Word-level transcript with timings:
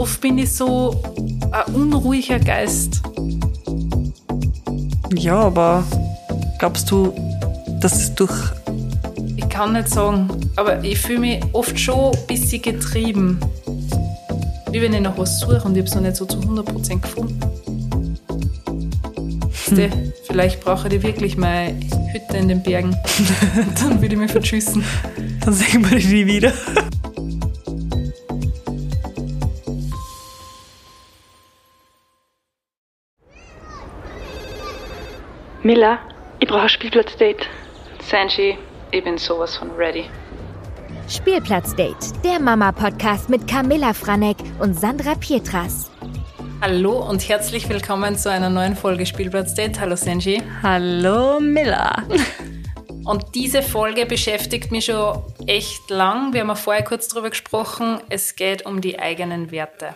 oft 0.00 0.20
bin 0.22 0.38
ich 0.38 0.50
so 0.50 1.02
ein 1.52 1.74
unruhiger 1.74 2.38
Geist. 2.38 3.02
Ja, 5.14 5.40
aber 5.40 5.84
glaubst 6.58 6.90
du, 6.90 7.12
dass 7.80 7.96
es 7.96 8.14
durch. 8.14 8.50
Ich 9.36 9.46
kann 9.50 9.74
nicht 9.74 9.88
sagen, 9.88 10.30
aber 10.56 10.82
ich 10.82 10.98
fühle 10.98 11.18
mich 11.18 11.44
oft 11.52 11.78
schon 11.78 12.14
ein 12.14 12.26
bisschen 12.26 12.62
getrieben. 12.62 13.38
Wie 14.70 14.80
wenn 14.80 14.94
ich 14.94 15.00
nach 15.00 15.18
was 15.18 15.38
suche 15.38 15.62
und 15.64 15.76
ich 15.76 15.80
habe 15.80 15.88
es 15.88 15.94
noch 15.94 16.02
nicht 16.02 16.16
so 16.16 16.24
zu 16.24 16.38
100% 16.38 17.00
gefunden. 17.00 17.40
Hm. 19.68 20.12
Vielleicht 20.26 20.60
brauche 20.64 20.88
ich 20.88 21.02
wirklich 21.02 21.36
meine 21.36 21.78
Hütte 22.12 22.38
in 22.38 22.48
den 22.48 22.62
Bergen. 22.62 22.96
Dann 23.80 24.00
würde 24.00 24.14
ich 24.14 24.20
mich 24.20 24.30
verschüssen. 24.30 24.82
Dann 25.44 25.52
sehen 25.52 25.88
wir 25.90 25.98
die 25.98 26.26
wieder. 26.26 26.52
Miller, 35.70 36.00
ich 36.40 36.48
brauche 36.48 36.62
ein 36.62 36.68
Spielplatzdate. 36.68 37.46
Sanji, 38.02 38.58
ich 38.90 39.04
bin 39.04 39.16
sowas 39.18 39.56
von 39.56 39.70
ready. 39.76 40.06
Spielplatzdate, 41.08 42.12
der 42.24 42.40
Mama-Podcast 42.40 43.30
mit 43.30 43.46
Camilla 43.46 43.94
Franek 43.94 44.36
und 44.58 44.74
Sandra 44.74 45.14
Pietras. 45.14 45.92
Hallo 46.60 47.08
und 47.08 47.28
herzlich 47.28 47.68
willkommen 47.68 48.16
zu 48.16 48.32
einer 48.32 48.50
neuen 48.50 48.74
Folge 48.74 49.06
Spielplatzdate. 49.06 49.78
Hallo 49.78 49.94
Sanji. 49.94 50.42
Hallo 50.60 51.38
Miller. 51.38 52.02
Und 53.04 53.34
diese 53.34 53.62
Folge 53.62 54.06
beschäftigt 54.06 54.72
mich 54.72 54.86
schon 54.86 55.22
echt 55.46 55.88
lang. 55.88 56.32
Wir 56.32 56.40
haben 56.40 56.48
ja 56.48 56.54
vorher 56.54 56.84
kurz 56.84 57.08
darüber 57.08 57.30
gesprochen. 57.30 57.98
Es 58.08 58.36
geht 58.36 58.66
um 58.66 58.80
die 58.80 58.98
eigenen 58.98 59.52
Werte. 59.52 59.94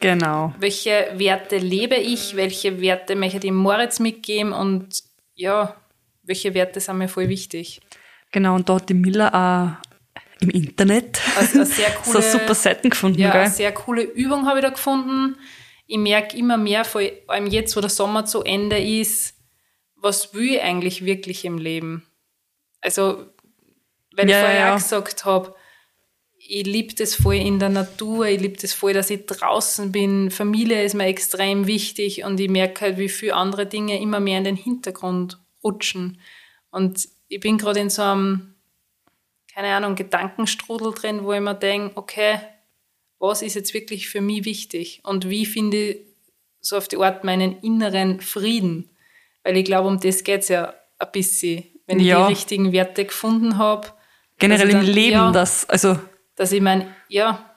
Genau. 0.00 0.54
Welche 0.58 1.08
Werte 1.14 1.56
lebe 1.58 1.96
ich? 1.96 2.36
Welche 2.36 2.80
Werte 2.80 3.16
möchte 3.16 3.36
ich 3.38 3.42
dem 3.42 3.54
Moritz 3.56 3.98
mitgeben? 3.98 4.52
Und 4.52 5.02
ja, 5.34 5.76
welche 6.22 6.54
Werte 6.54 6.80
sind 6.80 6.98
mir 6.98 7.08
voll 7.08 7.28
wichtig? 7.28 7.80
Genau, 8.32 8.54
und 8.56 8.68
da 8.68 8.74
hat 8.74 8.88
die 8.88 8.94
Miller 8.94 9.34
auch 9.34 9.86
im 10.40 10.50
Internet 10.50 11.20
also 11.36 11.60
eine 11.60 11.66
sehr 11.66 11.90
coole, 12.04 12.22
so 12.22 12.38
super 12.38 12.54
Seiten 12.54 12.90
gefunden. 12.90 13.18
Ja, 13.20 13.30
gell? 13.30 13.40
eine 13.42 13.50
sehr 13.50 13.72
coole 13.72 14.02
Übung 14.02 14.46
habe 14.46 14.58
ich 14.58 14.64
da 14.64 14.70
gefunden. 14.70 15.36
Ich 15.86 15.98
merke 15.98 16.36
immer 16.36 16.56
mehr, 16.58 16.84
vor 16.84 17.00
allem 17.28 17.46
jetzt, 17.46 17.76
wo 17.76 17.80
der 17.80 17.90
Sommer 17.90 18.26
zu 18.26 18.42
Ende 18.42 18.78
ist, 18.78 19.34
was 19.94 20.34
will 20.34 20.54
ich 20.54 20.62
eigentlich 20.62 21.04
wirklich 21.04 21.44
im 21.44 21.58
Leben? 21.58 22.06
Also, 22.80 23.26
weil 24.14 24.28
Ja, 24.28 24.36
ich 24.38 24.44
vorher 24.44 24.60
ja. 24.60 24.72
auch 24.72 24.76
gesagt 24.78 25.24
habe, 25.24 25.54
ich 26.48 26.66
liebe 26.66 26.94
das 26.94 27.14
voll 27.14 27.36
in 27.36 27.58
der 27.58 27.68
Natur, 27.68 28.26
ich 28.26 28.40
liebe 28.40 28.56
das 28.60 28.72
voll, 28.72 28.92
dass 28.92 29.10
ich 29.10 29.26
draußen 29.26 29.90
bin. 29.92 30.30
Familie 30.30 30.82
ist 30.84 30.94
mir 30.94 31.06
extrem 31.06 31.66
wichtig 31.66 32.24
und 32.24 32.38
ich 32.40 32.48
merke 32.48 32.82
halt, 32.82 32.98
wie 32.98 33.08
viele 33.08 33.34
andere 33.34 33.66
Dinge 33.66 34.00
immer 34.00 34.20
mehr 34.20 34.38
in 34.38 34.44
den 34.44 34.56
Hintergrund 34.56 35.38
rutschen. 35.64 36.20
Und 36.70 37.08
ich 37.28 37.40
bin 37.40 37.58
gerade 37.58 37.80
in 37.80 37.90
so 37.90 38.02
einem, 38.02 38.54
keine 39.52 39.68
Ahnung, 39.74 39.94
Gedankenstrudel 39.96 40.92
drin, 40.92 41.24
wo 41.24 41.32
ich 41.32 41.40
mir 41.40 41.54
denke, 41.54 41.96
okay, 41.96 42.38
was 43.18 43.42
ist 43.42 43.54
jetzt 43.54 43.74
wirklich 43.74 44.08
für 44.08 44.20
mich 44.20 44.44
wichtig 44.44 45.00
und 45.04 45.28
wie 45.30 45.46
finde 45.46 45.76
ich 45.90 45.98
so 46.60 46.76
auf 46.76 46.86
die 46.88 46.98
Art 46.98 47.24
meinen 47.24 47.60
inneren 47.60 48.20
Frieden? 48.20 48.90
Weil 49.42 49.56
ich 49.56 49.64
glaube, 49.64 49.88
um 49.88 49.98
das 50.00 50.22
geht 50.22 50.42
es 50.42 50.48
ja 50.48 50.74
ein 50.98 51.08
bisschen. 51.12 51.64
Wenn 51.86 52.00
ich 52.00 52.06
Ja. 52.06 52.26
die 52.26 52.32
richtigen 52.34 52.72
Werte 52.72 53.04
gefunden 53.04 53.58
habe, 53.58 53.88
Generell 54.38 54.66
Also 54.66 54.76
im 54.78 54.84
dann- 54.84 54.94
Leben, 54.94 55.12
ja. 55.12 55.32
das, 55.32 55.66
also, 55.66 55.98
dass 56.36 56.52
ich 56.52 56.60
mein, 56.60 56.94
ja, 57.08 57.56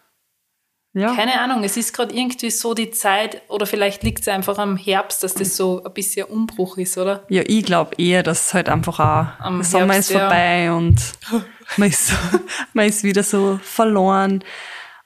ja. 0.94 1.13
keine 1.16 1.39
Ahnung, 1.39 1.63
es 1.63 1.77
ist 1.77 1.94
gerade 1.94 2.16
irgendwie 2.16 2.49
so 2.49 2.73
die 2.73 2.91
Zeit, 2.91 3.41
oder 3.49 3.66
vielleicht 3.66 4.03
liegt 4.03 4.22
es 4.22 4.27
einfach 4.27 4.58
am 4.58 4.75
Herbst, 4.75 5.23
dass 5.23 5.35
das 5.35 5.55
so 5.55 5.83
ein 5.83 5.94
bisschen 5.94 6.25
Umbruch 6.25 6.78
ist, 6.78 6.97
oder? 6.97 7.23
Ja, 7.29 7.44
ich 7.45 7.63
glaube 7.63 7.95
eher, 7.97 8.23
dass 8.23 8.53
halt 8.53 8.69
einfach 8.69 9.00
auch 9.00 9.45
Am 9.45 9.57
der 9.57 9.66
Sommer 9.66 9.94
Herbst, 9.94 10.09
ist 10.09 10.16
ja. 10.16 10.19
vorbei 10.22 10.72
und 10.72 10.97
man 11.78 11.89
ist, 11.89 12.07
so, 12.07 12.16
man 12.73 12.88
ist 12.88 13.03
wieder 13.03 13.23
so 13.23 13.59
verloren. 13.62 14.44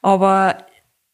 Aber 0.01 0.57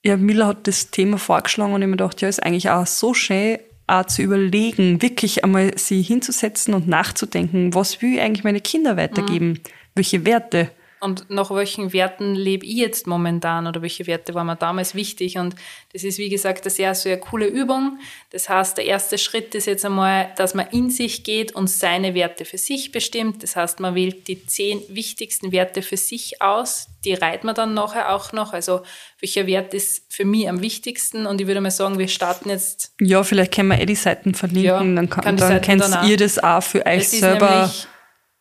ja, 0.04 0.18
Miller 0.18 0.48
hat 0.48 0.68
das 0.68 0.92
Thema 0.92 1.18
vorgeschlagen 1.18 1.74
und 1.74 1.82
ich 1.82 1.88
mir 1.88 1.98
gedacht, 1.98 2.22
ja, 2.22 2.30
ist 2.30 2.44
eigentlich 2.44 2.70
auch 2.70 2.86
so 2.86 3.14
schön, 3.14 3.58
auch 3.88 4.06
zu 4.06 4.22
überlegen, 4.22 5.02
wirklich 5.02 5.44
einmal 5.44 5.78
sie 5.78 6.02
hinzusetzen 6.02 6.74
und 6.76 6.88
nachzudenken, 6.88 7.74
was 7.74 8.02
will 8.02 8.14
ich 8.14 8.22
eigentlich 8.22 8.44
meine 8.44 8.62
Kinder 8.62 8.98
weitergeben? 8.98 9.50
Mhm. 9.50 9.60
Welche 9.96 10.26
Werte? 10.26 10.70
Und 11.02 11.30
nach 11.30 11.50
welchen 11.52 11.94
Werten 11.94 12.36
lebe 12.36 12.66
ich 12.66 12.76
jetzt 12.76 13.08
momentan 13.08 13.68
oder 13.68 13.82
welche 13.82 14.06
Werte 14.08 14.34
waren 14.34 14.48
mir 14.48 14.56
damals 14.56 14.96
wichtig? 14.96 15.38
Und 15.38 15.56
das 15.94 16.04
ist, 16.04 16.18
wie 16.18 16.30
gesagt, 16.30 16.64
eine 16.66 16.72
sehr, 16.72 16.94
sehr 16.96 17.18
coole 17.20 17.46
Übung. 17.48 18.00
Das 18.32 18.50
heißt, 18.50 18.78
der 18.78 18.86
erste 18.86 19.18
Schritt 19.18 19.56
ist 19.56 19.66
jetzt 19.66 19.86
einmal, 19.86 20.32
dass 20.36 20.54
man 20.56 20.68
in 20.72 20.90
sich 20.90 21.24
geht 21.24 21.54
und 21.54 21.70
seine 21.70 22.16
Werte 22.16 22.44
für 22.44 22.58
sich 22.58 22.92
bestimmt. 22.92 23.44
Das 23.44 23.56
heißt, 23.56 23.80
man 23.80 23.96
wählt 23.96 24.28
die 24.28 24.46
zehn 24.46 24.82
wichtigsten 24.90 25.52
Werte 25.52 25.82
für 25.82 25.98
sich 25.98 26.42
aus. 26.42 26.88
Die 27.06 27.14
reiht 27.14 27.46
man 27.46 27.56
dann 27.56 27.74
nachher 27.74 28.14
auch 28.14 28.34
noch. 28.34 28.52
Also, 28.52 28.82
welcher 29.22 29.48
Wert 29.48 29.74
ist 29.74 30.04
für 30.10 30.26
mich 30.26 30.50
am 30.50 30.62
wichtigsten? 30.62 31.26
Und 31.26 31.40
ich 31.40 31.48
würde 31.48 31.62
mal 31.62 31.72
sagen, 31.72 31.98
wir 31.98 32.10
starten 32.10 32.50
jetzt 32.50 32.94
Ja, 33.00 33.24
vielleicht 33.24 33.54
können 33.54 33.70
wir 33.70 33.80
eh 33.80 33.86
die 33.86 33.96
Seiten 33.96 34.34
verlinken, 34.34 34.64
Ja, 34.66 34.80
dann, 34.80 35.10
kann, 35.10 35.24
kann 35.24 35.38
dann 35.38 35.62
könnt 35.62 35.82
dann 35.82 36.10
ihr 36.10 36.18
das 36.18 36.40
auch 36.40 36.62
für 36.62 36.86
euch 36.86 37.08
selber. 37.08 37.50
nämlich 37.62 37.88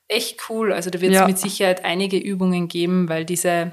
echt 0.08 0.40
cool. 0.48 0.72
Also 0.72 0.90
da 0.90 1.00
wird 1.00 1.12
es 1.12 1.18
Ja. 1.18 1.26
mit 1.26 1.38
Sicherheit 1.38 1.84
einige 1.84 2.16
Übungen 2.18 2.68
geben, 2.68 3.08
weil 3.08 3.24
diese, 3.24 3.72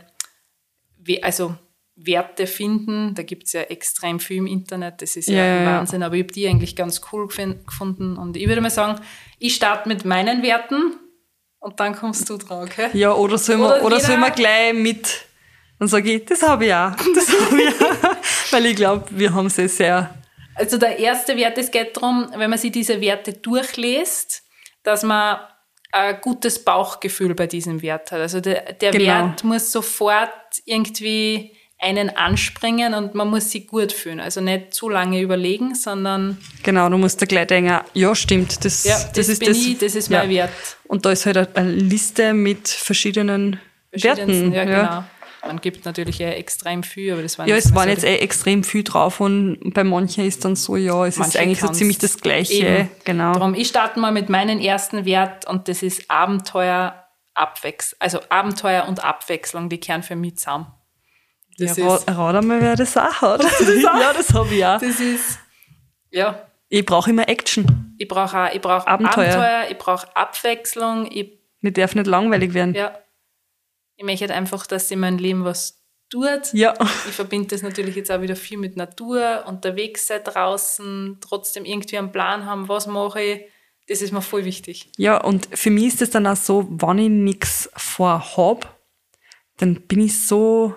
also 1.22 1.56
Werte 1.98 2.46
finden, 2.46 3.16
da 3.16 3.24
gibt 3.24 3.44
es 3.48 3.54
ja 3.54 3.62
extrem 3.62 4.20
viel 4.20 4.38
im 4.38 4.48
Internet, 4.48 5.02
das 5.02 5.16
ist 5.16 5.30
ja, 5.30 5.46
Ja. 5.62 5.66
Wahnsinn, 5.78 6.04
aber 6.04 6.16
ich 6.16 6.24
habe 6.24 6.34
die 6.34 6.48
eigentlich 6.48 6.76
ganz 6.76 7.00
cool 7.12 7.28
gefunden 7.28 8.18
und 8.18 8.36
ich 8.36 8.48
würde 8.50 8.60
mal 8.60 8.70
sagen, 8.70 9.00
ich 9.40 9.56
starte 9.56 9.88
mit 9.88 10.04
meinen 10.04 10.44
Werten 10.44 10.98
und 11.60 11.80
dann 11.80 11.96
kommst 11.96 12.30
du 12.30 12.38
dran, 12.38 12.64
okay? 12.66 12.90
Ja, 12.94 13.14
oder 13.14 13.38
sollen 13.38 13.62
wir, 13.62 13.78
Oder 13.78 13.86
oder 13.86 14.00
sollen 14.02 14.20
wir 14.20 14.32
gleich 14.32 14.74
mit, 14.74 15.22
dann 15.80 15.88
sage 15.88 16.12
ich, 16.12 16.26
das 16.26 16.42
habe 16.44 16.66
ich 16.66 16.74
auch, 16.74 16.92
das 17.16 17.30
habe 17.30 17.62
ich 17.62 17.82
auch. 17.82 18.16
Weil 18.52 18.66
ich 18.66 18.76
glaube, 18.76 19.06
wir 19.12 19.34
haben 19.34 19.48
sie 19.50 19.70
sehr, 19.70 20.14
Also 20.56 20.78
der 20.78 21.00
erste 21.00 21.38
Wert, 21.38 21.58
es 21.58 21.72
geht 21.72 21.96
darum, 21.96 22.28
wenn 22.36 22.50
man 22.50 22.60
sich 22.60 22.74
diese 22.74 23.00
Werte 23.00 23.32
durchliest, 23.34 24.44
dass 24.84 25.04
man 25.04 25.38
ein 25.96 26.20
gutes 26.22 26.60
Bauchgefühl 26.64 27.34
bei 27.36 27.48
diesem 27.48 27.82
Wert 27.82 28.12
hat. 28.12 28.20
Also 28.20 28.42
der, 28.42 28.74
der 28.74 28.92
Genau. 28.92 29.06
Wert 29.06 29.44
muss 29.44 29.72
sofort 29.72 30.30
irgendwie 30.66 31.52
einen 31.80 32.10
anspringen 32.10 32.94
und 32.94 33.16
man 33.16 33.30
muss 33.30 33.52
sich 33.52 33.68
gut 33.68 33.92
fühlen. 33.94 34.20
Also 34.20 34.42
nicht 34.42 34.74
zu 34.74 34.90
lange 34.90 35.22
überlegen, 35.22 35.76
sondern 35.76 36.38
genau, 36.64 36.90
du 36.90 36.98
musst 36.98 37.22
da 37.22 37.26
gleich 37.26 37.48
denken, 37.48 37.80
ja, 37.94 38.16
stimmt, 38.16 38.64
das, 38.66 38.84
ja, 38.84 38.96
das, 38.98 39.12
das 39.14 39.30
ist 39.30 39.40
bin 39.40 39.50
das. 39.50 39.58
ich, 39.58 39.78
das 39.78 39.96
ist 39.96 40.10
ja. 40.10 40.20
mein 40.20 40.30
Wert. 40.30 40.52
Und 40.86 41.06
da 41.06 41.12
ist 41.12 41.26
halt 41.26 41.56
eine 41.56 41.72
Liste 41.72 42.34
mit 42.34 42.68
verschiedenen 42.68 43.60
Werten. 43.92 44.52
Ja, 44.52 44.64
genau. 44.66 45.04
Man 45.46 45.62
gibt 45.62 45.86
natürlich 45.86 46.20
ja 46.20 46.30
extrem 46.30 46.84
viel, 46.84 47.14
aber 47.14 47.22
das 47.22 47.38
waren 47.38 47.48
Ja, 47.48 47.56
es 47.56 47.74
waren 47.74 47.84
so 47.84 47.90
jetzt 47.90 48.04
eh 48.04 48.18
extrem 48.18 48.64
viel 48.64 48.84
drauf 48.84 49.20
und 49.20 49.74
bei 49.74 49.84
manchen 49.84 50.26
ist 50.26 50.44
dann 50.44 50.56
so, 50.56 50.76
ja, 50.76 51.06
es 51.06 51.18
ist 51.18 51.38
eigentlich 51.38 51.60
so 51.60 51.68
ziemlich 51.70 51.98
das 51.98 52.20
Gleiche. 52.20 52.66
Eben. 52.66 52.90
Genau. 53.04 53.34
Darum, 53.34 53.54
ich 53.54 53.68
starte 53.68 54.00
mal 54.00 54.12
mit 54.12 54.30
meinem 54.30 54.60
ersten 54.60 55.06
Wert 55.06 55.48
und 55.48 55.68
das 55.68 55.84
ist 55.84 56.10
Abenteuer, 56.10 57.06
Abwechslung. 57.34 57.98
Also 58.00 58.20
Abenteuer 58.30 58.88
und 58.88 59.04
Abwechslung, 59.04 59.70
die 59.70 59.80
kehren 59.80 60.04
für 60.04 60.16
mich 60.16 60.38
zusammen. 60.38 60.68
Das 61.58 61.78
ja, 61.78 61.96
ist, 61.96 62.08
rat, 62.10 62.36
einmal, 62.36 62.62
wer 62.62 62.76
das 62.76 62.98
auch 62.98 63.22
hat. 63.22 63.44
ja, 63.82 64.14
das 64.14 64.34
habe 64.34 64.54
ich 64.54 64.66
auch. 64.66 64.80
das 64.80 65.00
ist, 65.00 65.40
ja, 66.12 66.40
Ich 66.70 66.86
brauche 66.86 67.10
immer 67.10 67.30
Action. 67.30 67.96
ich 67.98 68.08
brauche 68.08 68.52
ich 68.54 68.62
brauch 68.62 68.86
Abenteuer. 68.86 69.34
Abenteuer, 69.34 69.66
ich 69.70 69.78
brauche 69.78 70.16
Abwechslung, 70.16 71.08
ich, 71.10 71.40
Mir 71.62 71.72
darf 71.72 71.96
nicht 71.96 72.08
langweilig 72.08 72.54
werden. 72.54 72.74
ja, 72.74 72.98
ich 73.98 74.04
möchte 74.06 74.34
einfach, 74.34 74.66
dass 74.68 74.92
in 74.92 75.00
meinem 75.00 75.18
Leben 75.18 75.44
was 75.46 75.82
tut. 76.10 76.54
Ja. 76.54 76.74
Ich 77.08 77.16
verbinde 77.16 77.48
das 77.48 77.62
natürlich 77.62 77.96
jetzt 77.96 78.12
auch 78.12 78.22
wieder 78.22 78.36
viel 78.36 78.58
mit 78.58 78.78
Natur, 78.78 79.44
unterwegs 79.48 80.08
sein 80.08 80.22
draußen, 80.24 81.18
trotzdem 81.22 81.66
irgendwie 81.66 81.98
einen 81.98 82.12
Plan 82.12 82.46
haben, 82.46 82.68
was 82.70 82.88
mache 82.88 83.22
ich. 83.22 83.42
Das 83.88 84.02
ist 84.02 84.12
mir 84.12 84.22
voll 84.22 84.46
wichtig. 84.46 84.90
Ja, 84.98 85.18
und 85.18 85.48
für 85.54 85.70
mich 85.70 85.88
ist 85.88 86.02
es 86.02 86.10
dann 86.10 86.26
auch 86.28 86.36
so, 86.36 86.68
wenn 86.70 86.98
ich 86.98 87.10
nichts 87.10 87.70
vorhab, 87.76 88.76
dann 89.58 89.82
bin 89.82 90.02
ich 90.02 90.26
so, 90.26 90.74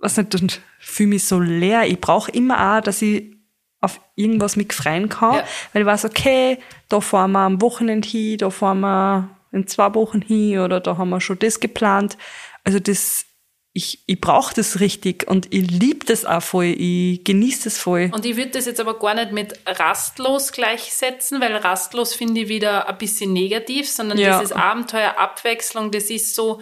was 0.00 0.16
nicht, 0.16 0.34
dann 0.34 0.50
fühle 0.80 1.10
mich 1.10 1.24
so 1.24 1.38
leer. 1.38 1.86
Ich 1.86 2.00
brauche 2.00 2.30
immer 2.32 2.76
auch, 2.78 2.80
dass 2.80 3.02
ich 3.02 3.36
auf 3.80 4.00
irgendwas 4.14 4.56
mich 4.56 4.72
freuen 4.72 5.08
kann, 5.08 5.36
Ja. 5.36 5.44
weil 5.72 5.82
ich 5.82 5.86
weiß, 5.86 6.04
okay, 6.04 6.58
da 6.88 7.00
fahren 7.00 7.32
wir 7.32 7.38
am 7.40 7.60
Wochenende 7.62 8.06
hin, 8.06 8.36
da 8.38 8.50
fahren 8.50 8.80
wir 8.80 9.30
in 9.52 9.66
zwei 9.66 9.94
Wochen 9.94 10.20
hin 10.20 10.58
oder 10.58 10.80
da 10.80 10.96
haben 10.98 11.10
wir 11.10 11.20
schon 11.20 11.38
das 11.38 11.60
geplant. 11.60 12.18
Also 12.64 12.78
das, 12.78 13.24
ich, 13.72 14.02
ich 14.06 14.20
brauche 14.20 14.52
das 14.54 14.80
richtig 14.80 15.28
und 15.28 15.52
ich 15.52 15.70
liebe 15.70 16.04
das 16.04 16.24
auch 16.24 16.42
voll, 16.42 16.66
ich 16.76 17.22
genieße 17.24 17.64
das 17.64 17.78
voll. 17.78 18.10
Und 18.12 18.26
ich 18.26 18.36
würde 18.36 18.50
das 18.50 18.66
jetzt 18.66 18.80
aber 18.80 18.98
gar 18.98 19.14
nicht 19.14 19.32
mit 19.32 19.58
rastlos 19.66 20.52
gleichsetzen, 20.52 21.40
weil 21.40 21.54
rastlos 21.56 22.14
finde 22.14 22.42
ich 22.42 22.48
wieder 22.48 22.88
ein 22.88 22.98
bisschen 22.98 23.32
negativ, 23.32 23.88
sondern 23.88 24.18
Ja. 24.18 24.38
dieses 24.38 24.52
Abenteuer, 24.52 25.16
Abwechslung, 25.18 25.90
das 25.92 26.10
ist 26.10 26.34
so 26.34 26.60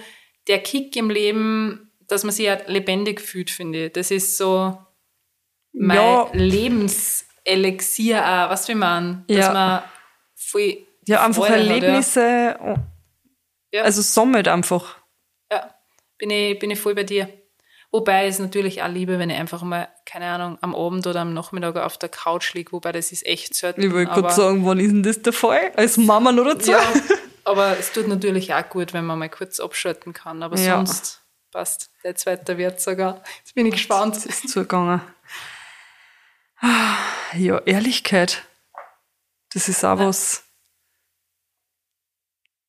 der 0.48 0.62
Kick 0.62 0.94
im 0.96 1.10
Leben, 1.10 1.90
dass 2.08 2.24
man 2.24 2.32
sich 2.32 2.46
ja 2.46 2.58
lebendig 2.66 3.20
fühlt, 3.20 3.50
finde 3.50 3.86
ich. 3.86 3.92
Das 3.92 4.10
ist 4.10 4.36
so, 4.36 4.76
mein 5.72 5.96
Ja. 5.96 6.30
Lebenselixier 6.32 8.18
auch, 8.24 8.50
was 8.50 8.68
wir 8.68 8.76
meinen, 8.76 9.24
dass 9.28 9.36
Ja. 9.46 9.52
man 9.52 9.82
voll 10.36 10.78
Ja, 11.06 11.24
einfach 11.24 11.46
Freude 11.46 11.54
hat, 11.54 11.60
Erlebnisse, 11.70 12.58
Ja. 13.72 13.82
also 13.82 14.02
sammelt 14.02 14.46
einfach. 14.48 14.97
Ja, 16.20 16.26
bin 16.26 16.30
ich, 16.30 16.58
bin 16.58 16.70
ich 16.70 16.80
voll 16.80 16.94
bei 16.94 17.04
dir. 17.04 17.28
Wobei 17.90 18.26
es 18.26 18.38
natürlich 18.38 18.82
auch 18.82 18.88
liebe, 18.88 19.18
wenn 19.18 19.30
ich 19.30 19.38
einfach 19.38 19.62
mal, 19.62 19.88
keine 20.04 20.26
Ahnung, 20.26 20.58
am 20.60 20.74
Abend 20.74 21.06
oder 21.06 21.20
am 21.20 21.32
Nachmittag 21.32 21.76
auf 21.76 21.96
der 21.96 22.10
Couch 22.10 22.52
liege, 22.52 22.72
wobei 22.72 22.92
das 22.92 23.12
ist 23.12 23.24
echt 23.24 23.54
selten. 23.54 23.80
Ich 23.80 23.90
wollte 23.92 24.12
gerade 24.12 24.30
sagen, 24.34 24.66
wann 24.66 24.78
ist 24.78 24.90
denn 24.90 25.02
das 25.02 25.22
der 25.22 25.32
Fall? 25.32 25.72
Als 25.74 25.96
Mama 25.96 26.30
noch 26.30 26.44
dazu? 26.44 26.72
Ja, 26.72 26.82
aber 27.44 27.78
es 27.78 27.90
tut 27.92 28.06
natürlich 28.06 28.52
auch 28.52 28.68
gut, 28.68 28.92
wenn 28.92 29.06
man 29.06 29.18
mal 29.18 29.30
kurz 29.30 29.58
abschalten 29.58 30.12
kann. 30.12 30.42
Aber 30.42 30.58
Ja. 30.58 30.76
sonst 30.76 31.22
passt 31.50 31.90
der 32.04 32.14
zweite 32.14 32.58
Wert 32.58 32.78
sogar. 32.78 33.22
Jetzt 33.38 33.54
bin 33.54 33.64
ich 33.64 33.72
gespannt. 33.72 34.16
ist 34.26 34.50
zugegangen. 34.50 35.00
Ah, 36.60 36.96
Ja, 37.36 37.58
Ehrlichkeit. 37.64 38.42
Das 39.54 39.66
ist 39.68 39.82
auch 39.82 39.98
was. 39.98 40.44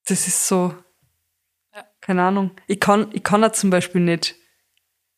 Das 0.08 0.28
ist 0.28 0.48
so. 0.48 0.74
Keine 2.10 2.24
Ahnung. 2.24 2.50
Ich 2.66 2.80
kann, 2.80 3.10
ich 3.14 3.22
kann 3.22 3.44
auch 3.44 3.52
zum 3.52 3.70
Beispiel 3.70 4.02
nicht 4.02 4.34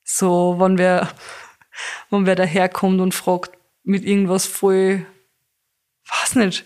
so, 0.04 0.58
wenn 0.60 0.78
wer, 0.78 1.08
wenn 2.10 2.26
wer 2.26 2.36
daherkommt 2.36 3.00
und 3.00 3.14
fragt 3.16 3.52
mit 3.86 4.04
irgendwas 4.04 4.46
voll, 4.46 5.06
weiß 6.04 6.36
nicht, 6.36 6.66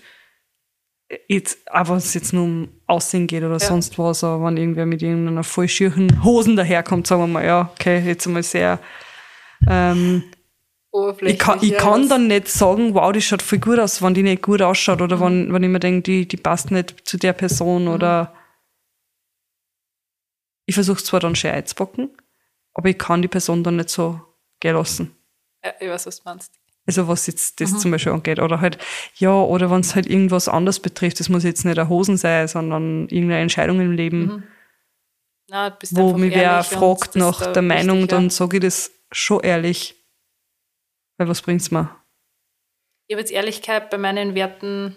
jetzt, 1.27 1.71
auch 1.71 1.89
wenn 1.89 1.97
es 1.97 2.15
jetzt 2.15 2.33
nur 2.33 2.45
um 2.45 2.69
Aussehen 2.87 3.27
geht 3.27 3.43
oder 3.43 3.57
Ja. 3.57 3.59
sonst 3.59 3.99
was, 3.99 4.23
aber 4.23 4.43
wenn 4.47 4.57
irgendwer 4.57 4.87
mit 4.87 5.03
irgendeiner 5.03 5.43
voll 5.43 5.67
schierchen 5.67 6.23
Hosen 6.23 6.55
daherkommt, 6.55 7.05
sagen 7.05 7.21
wir 7.21 7.27
mal, 7.27 7.45
ja, 7.45 7.69
okay, 7.79 7.99
jetzt 7.99 8.25
einmal 8.25 8.41
sehr, 8.41 8.79
ähm, 9.69 10.23
ich 11.21 11.37
kann, 11.37 11.59
ich 11.61 11.77
kann 11.77 12.09
dann 12.09 12.25
nicht 12.25 12.47
sagen, 12.47 12.95
wow, 12.95 13.11
die 13.11 13.21
schaut 13.21 13.43
voll 13.43 13.59
gut 13.59 13.77
aus, 13.77 14.01
wenn 14.01 14.15
die 14.15 14.23
nicht 14.23 14.41
gut 14.41 14.63
ausschaut 14.63 15.03
oder 15.03 15.19
wenn, 15.21 15.53
wenn 15.53 15.61
ich 15.61 15.69
mir 15.69 15.79
denke, 15.79 16.01
die, 16.01 16.27
die 16.27 16.37
passt 16.37 16.71
nicht 16.71 17.07
zu 17.07 17.17
der 17.19 17.33
Person 17.33 17.87
oder 17.87 18.33
ich 20.65 20.75
versuche 20.75 21.03
zwar 21.03 21.19
dann 21.19 21.35
schön 21.35 21.51
einzupacken, 21.51 22.09
aber 22.73 22.89
ich 22.89 22.97
kann 22.97 23.21
die 23.21 23.27
Person 23.27 23.63
dann 23.63 23.77
nicht 23.77 23.89
so 23.89 24.19
gehen 24.59 24.75
lassen. 24.75 25.15
Ja, 25.63 25.73
ich 25.79 25.89
weiß, 25.89 26.05
was 26.05 26.17
du 26.17 26.23
meinst. 26.25 26.51
Also 26.87 27.07
was 27.07 27.25
jetzt 27.25 27.59
das 27.59 27.79
zum 27.79 27.89
Beispiel 27.89 28.11
angeht. 28.11 28.39
Oder 28.39 28.61
halt, 28.61 28.77
ja, 29.15 29.33
oder 29.33 29.71
wenn 29.71 29.79
es 29.79 29.95
halt 29.95 30.05
irgendwas 30.05 30.47
anderes 30.47 30.79
betrifft, 30.79 31.19
das 31.19 31.29
muss 31.29 31.43
jetzt 31.43 31.65
nicht 31.65 31.79
eine 31.79 31.89
Hosen 31.89 32.15
sein, 32.15 32.47
sondern 32.47 33.07
irgendeine 33.09 33.39
Entscheidung 33.39 33.81
im 33.81 33.91
Leben, 33.91 34.43
Na, 35.47 35.71
du 35.71 35.77
bist 35.77 35.95
wo 35.95 36.15
mich 36.15 36.33
wer 36.35 36.63
fragt 36.63 37.15
nach 37.15 37.51
der 37.53 37.63
Meinung, 37.63 37.97
wichtig, 37.97 38.11
ja. 38.11 38.17
dann 38.17 38.29
sage 38.29 38.57
ich 38.57 38.63
das 38.63 38.91
schon 39.11 39.39
ehrlich. 39.39 39.95
Weil 41.17 41.27
was 41.27 41.41
bringt's 41.41 41.71
mir? 41.71 41.89
Ich 43.07 43.15
habe 43.15 43.21
jetzt 43.21 43.31
Ehrlichkeit 43.31 43.89
bei 43.89 43.97
meinen 43.97 44.35
Werten 44.35 44.95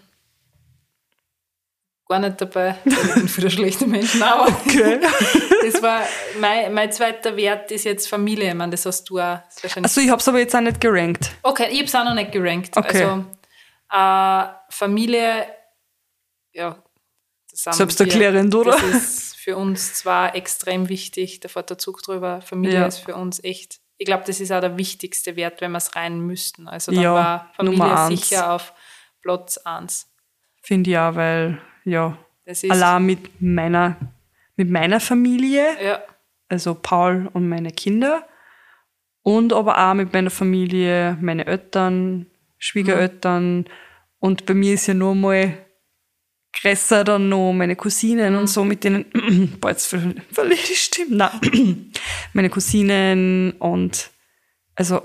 gar 2.06 2.18
nicht 2.18 2.40
dabei. 2.40 2.76
Ich 2.84 3.14
bin 3.14 3.28
für 3.28 3.40
der 3.40 3.50
schlechte 3.50 3.86
Menschen, 3.86 4.22
aber 4.22 4.48
Okay. 4.48 5.00
das 5.62 5.82
war 5.82 6.02
mein, 6.40 6.72
mein 6.74 6.90
zweiter 6.92 7.36
Wert 7.36 7.70
ist 7.70 7.84
jetzt 7.84 8.08
Familie. 8.08 8.48
Ich 8.48 8.54
meine, 8.54 8.70
das 8.72 8.86
hast 8.86 9.04
du 9.10 9.18
auch. 9.18 9.38
Wahrscheinlich 9.62 9.84
Also 9.84 10.00
ich 10.00 10.10
hab's 10.10 10.28
aber 10.28 10.38
jetzt 10.38 10.54
auch 10.54 10.60
nicht 10.60 10.80
gerankt. 10.80 11.30
Okay, 11.42 11.68
ich 11.70 11.78
habe 11.78 11.84
es 11.86 11.94
auch 11.94 12.04
noch 12.04 12.14
nicht 12.14 12.32
gerankt. 12.32 12.76
Okay. 12.76 13.04
Also 13.04 13.24
äh, 13.90 14.54
Familie, 14.70 15.46
ja, 16.52 16.82
Selbsterklärend, 17.52 18.52
wir, 18.52 18.60
oder? 18.60 18.70
Das 18.72 18.82
ist 18.82 19.36
für 19.36 19.56
uns 19.56 19.94
zwar 19.94 20.34
extrem 20.36 20.88
wichtig, 20.88 21.40
da 21.40 21.48
fährt 21.48 21.70
der 21.70 21.78
Zug 21.78 22.02
drüber. 22.02 22.40
Familie 22.40 22.80
Ja. 22.80 22.86
ist 22.86 22.98
für 22.98 23.16
uns 23.16 23.42
echt, 23.42 23.80
ich 23.96 24.06
glaube, 24.06 24.22
das 24.26 24.38
ist 24.40 24.52
auch 24.52 24.60
der 24.60 24.76
wichtigste 24.78 25.34
Wert, 25.36 25.60
wenn 25.60 25.72
wir 25.72 25.78
es 25.78 25.96
rein 25.96 26.20
müssten. 26.20 26.68
Also 26.68 26.92
dann 26.92 27.02
Ja, 27.02 27.14
war 27.14 27.50
Familie 27.56 28.06
sicher 28.08 28.52
auf 28.52 28.72
Platz 29.22 29.56
1. 29.58 30.06
Finde 30.62 30.90
ich 30.90 30.98
auch, 30.98 31.14
weil, 31.16 31.60
ja, 31.84 32.16
Das 32.44 32.62
ist, 32.62 32.70
allein 32.70 33.06
mit 33.06 33.40
meiner, 33.42 33.96
mit 34.58 34.68
meiner 34.68 35.00
Familie, 35.00 35.64
ja, 35.82 36.02
also 36.48 36.74
Paul 36.74 37.30
und 37.32 37.48
meine 37.48 37.70
Kinder, 37.70 38.26
und 39.22 39.52
aber 39.52 39.78
auch 39.78 39.94
mit 39.94 40.12
meiner 40.12 40.30
Familie, 40.30 41.16
meine 41.20 41.46
Eltern, 41.46 42.26
Schwiegereltern, 42.58 43.64
und 44.18 44.46
bei 44.46 44.54
mir 44.54 44.74
ist 44.74 44.86
ja 44.88 44.94
nur 44.94 45.14
mal 45.14 45.56
größer 46.60 47.04
dann 47.04 47.28
noch 47.28 47.52
meine 47.52 47.76
Cousinen 47.76 48.34
und 48.34 48.48
so, 48.48 48.64
mit 48.64 48.82
denen, 48.82 49.04
boah, 49.60 49.70
jetzt 49.70 49.86
ver- 49.86 50.14
verliere 50.32 50.54
ich 50.58 50.66
die 50.66 50.74
Stimme, 50.74 51.16
nein, 51.16 51.92
meine 52.32 52.50
Cousinen 52.50 53.52
und, 53.52 54.10
also, 54.74 55.02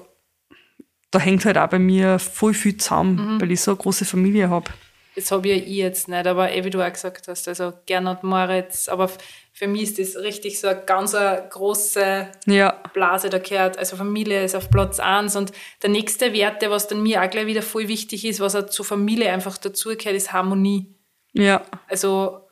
da 1.11 1.19
hängt 1.19 1.45
halt 1.45 1.59
auch 1.59 1.67
bei 1.69 1.77
mir 1.77 2.17
voll 2.17 2.55
viel 2.55 2.77
zusammen, 2.77 3.39
weil 3.39 3.51
ich 3.51 3.61
so 3.61 3.71
eine 3.71 3.77
große 3.77 4.03
Familie 4.05 4.49
habe. 4.49 4.71
Das 5.15 5.31
habe 5.31 5.47
ja 5.49 5.55
ich 5.55 5.67
jetzt 5.67 6.07
nicht, 6.07 6.27
aber 6.27 6.51
eh, 6.51 6.63
wie 6.63 6.69
du 6.69 6.81
auch 6.85 6.91
gesagt 6.91 7.27
hast, 7.27 7.47
also 7.47 7.73
Gernot 7.85 8.23
Moritz, 8.23 8.87
aber 8.89 9.09
für 9.51 9.67
mich 9.67 9.83
ist 9.83 9.99
das 9.99 10.23
richtig 10.23 10.59
so 10.59 10.67
eine 10.67 10.81
ganz 10.81 11.13
eine 11.13 11.47
große 11.49 12.27
Ja, 12.47 12.81
Blase 12.93 13.29
da 13.29 13.37
gehört. 13.37 13.77
Also 13.77 13.95
Familie 13.95 14.43
ist 14.43 14.55
auf 14.55 14.69
Platz 14.71 14.99
eins 14.99 15.35
und 15.35 15.51
der 15.83 15.91
nächste 15.91 16.33
Wert, 16.33 16.61
der 16.61 16.71
was 16.71 16.87
dann 16.87 17.03
mir 17.03 17.21
auch 17.21 17.29
gleich 17.29 17.45
wieder 17.45 17.61
voll 17.61 17.87
wichtig 17.87 18.25
ist, 18.25 18.39
was 18.39 18.55
auch 18.55 18.65
zur 18.65 18.85
Familie 18.85 19.31
einfach 19.31 19.57
dazugehört, 19.57 20.15
ist 20.15 20.33
Harmonie. 20.33 20.95
ja. 21.33 21.63
Also 21.87 22.47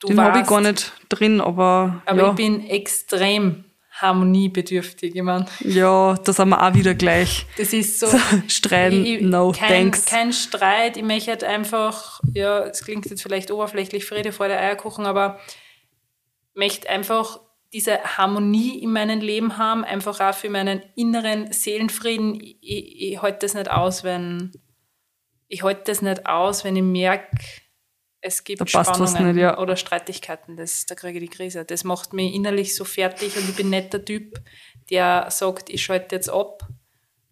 du 0.00 0.08
Den 0.08 0.20
habe 0.20 0.40
ich 0.40 0.46
gar 0.46 0.60
nicht 0.60 0.92
drin, 1.08 1.40
aber, 1.40 2.02
aber 2.06 2.20
ja, 2.22 2.30
ich 2.30 2.34
bin 2.34 2.66
extrem 2.68 3.64
harmoniebedürftig. 3.92 5.14
Ich 5.14 5.22
mein, 5.22 5.46
ja, 5.60 6.14
da 6.14 6.32
sind 6.32 6.48
wir 6.50 6.62
auch 6.62 6.74
wieder 6.74 6.94
gleich. 6.94 7.46
das 7.56 7.72
ist 7.72 8.00
so 8.00 8.06
Streiten, 8.48 9.04
ich- 9.04 9.20
no 9.22 9.52
kein, 9.52 9.68
thanks. 9.68 10.06
Kein 10.06 10.32
Streit, 10.32 10.96
ich 10.96 11.02
möchte 11.02 11.30
halt 11.30 11.44
einfach, 11.44 12.20
ja, 12.34 12.60
es 12.64 12.84
klingt 12.84 13.08
jetzt 13.08 13.22
vielleicht 13.22 13.50
oberflächlich, 13.50 14.04
Friede, 14.04 14.32
Freude, 14.32 14.56
Eierkuchen, 14.58 15.06
aber 15.06 15.38
möchte 16.54 16.88
einfach 16.88 17.40
diese 17.72 18.02
Harmonie 18.02 18.78
in 18.82 18.92
meinem 18.92 19.20
Leben 19.20 19.56
haben, 19.56 19.84
einfach 19.84 20.20
auch 20.20 20.34
für 20.34 20.50
meinen 20.50 20.82
inneren 20.94 21.50
Seelenfrieden. 21.52 22.34
Ich, 22.40 22.58
ich, 22.60 23.12
ich 23.12 23.22
halte 23.22 23.38
das 23.40 23.54
nicht 23.54 23.70
aus, 23.70 24.04
wenn 24.04 24.52
ich 25.48 25.62
halte 25.62 25.82
das 25.86 26.02
nicht 26.02 26.26
aus, 26.26 26.64
wenn 26.64 26.76
ich 26.76 26.82
merke, 26.82 27.28
es 28.22 28.44
gibt 28.44 28.70
Spannungen 28.70 29.34
nicht, 29.34 29.42
ja. 29.42 29.58
oder 29.58 29.76
Streitigkeiten. 29.76 30.56
Das, 30.56 30.86
da 30.86 30.94
kriege 30.94 31.18
ich 31.18 31.28
die 31.28 31.36
Krise. 31.36 31.64
Das 31.64 31.82
macht 31.84 32.12
mich 32.12 32.32
innerlich 32.32 32.74
so 32.74 32.84
fertig 32.84 33.36
und 33.36 33.48
ich 33.48 33.56
bin 33.56 33.68
nicht 33.68 33.92
der 33.92 34.04
Typ, 34.04 34.40
der 34.90 35.26
sagt, 35.30 35.68
ich 35.68 35.82
schalte 35.82 36.14
jetzt 36.14 36.30
ab 36.30 36.62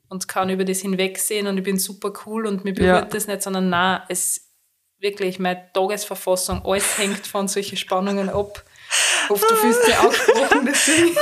und 0.09 0.27
kann 0.27 0.51
über 0.51 0.65
das 0.65 0.81
hinwegsehen 0.81 1.47
und 1.47 1.57
ich 1.59 1.65
bin 1.65 1.79
super 1.79 2.13
cool 2.27 2.47
und 2.47 2.65
mir 2.65 2.75
berührt 2.75 3.05
Ja. 3.05 3.09
das 3.09 3.29
nicht, 3.29 3.43
sondern 3.43 3.71
na, 3.71 4.05
es 4.09 4.49
wirklich 4.99 5.39
meine 5.39 5.71
Tagesverfassung, 5.73 6.63
alles 6.67 6.99
hängt 6.99 7.27
von 7.27 7.49
solchen 7.49 7.79
Spannungen 7.79 8.29
ab. 8.29 8.65
Ich 9.23 9.31
hoffe, 9.31 9.47
du 9.49 9.55
fühlst 9.55 9.87
dich 9.87 9.97
angesprochen, 9.97 10.67
deswegen. 10.67 11.17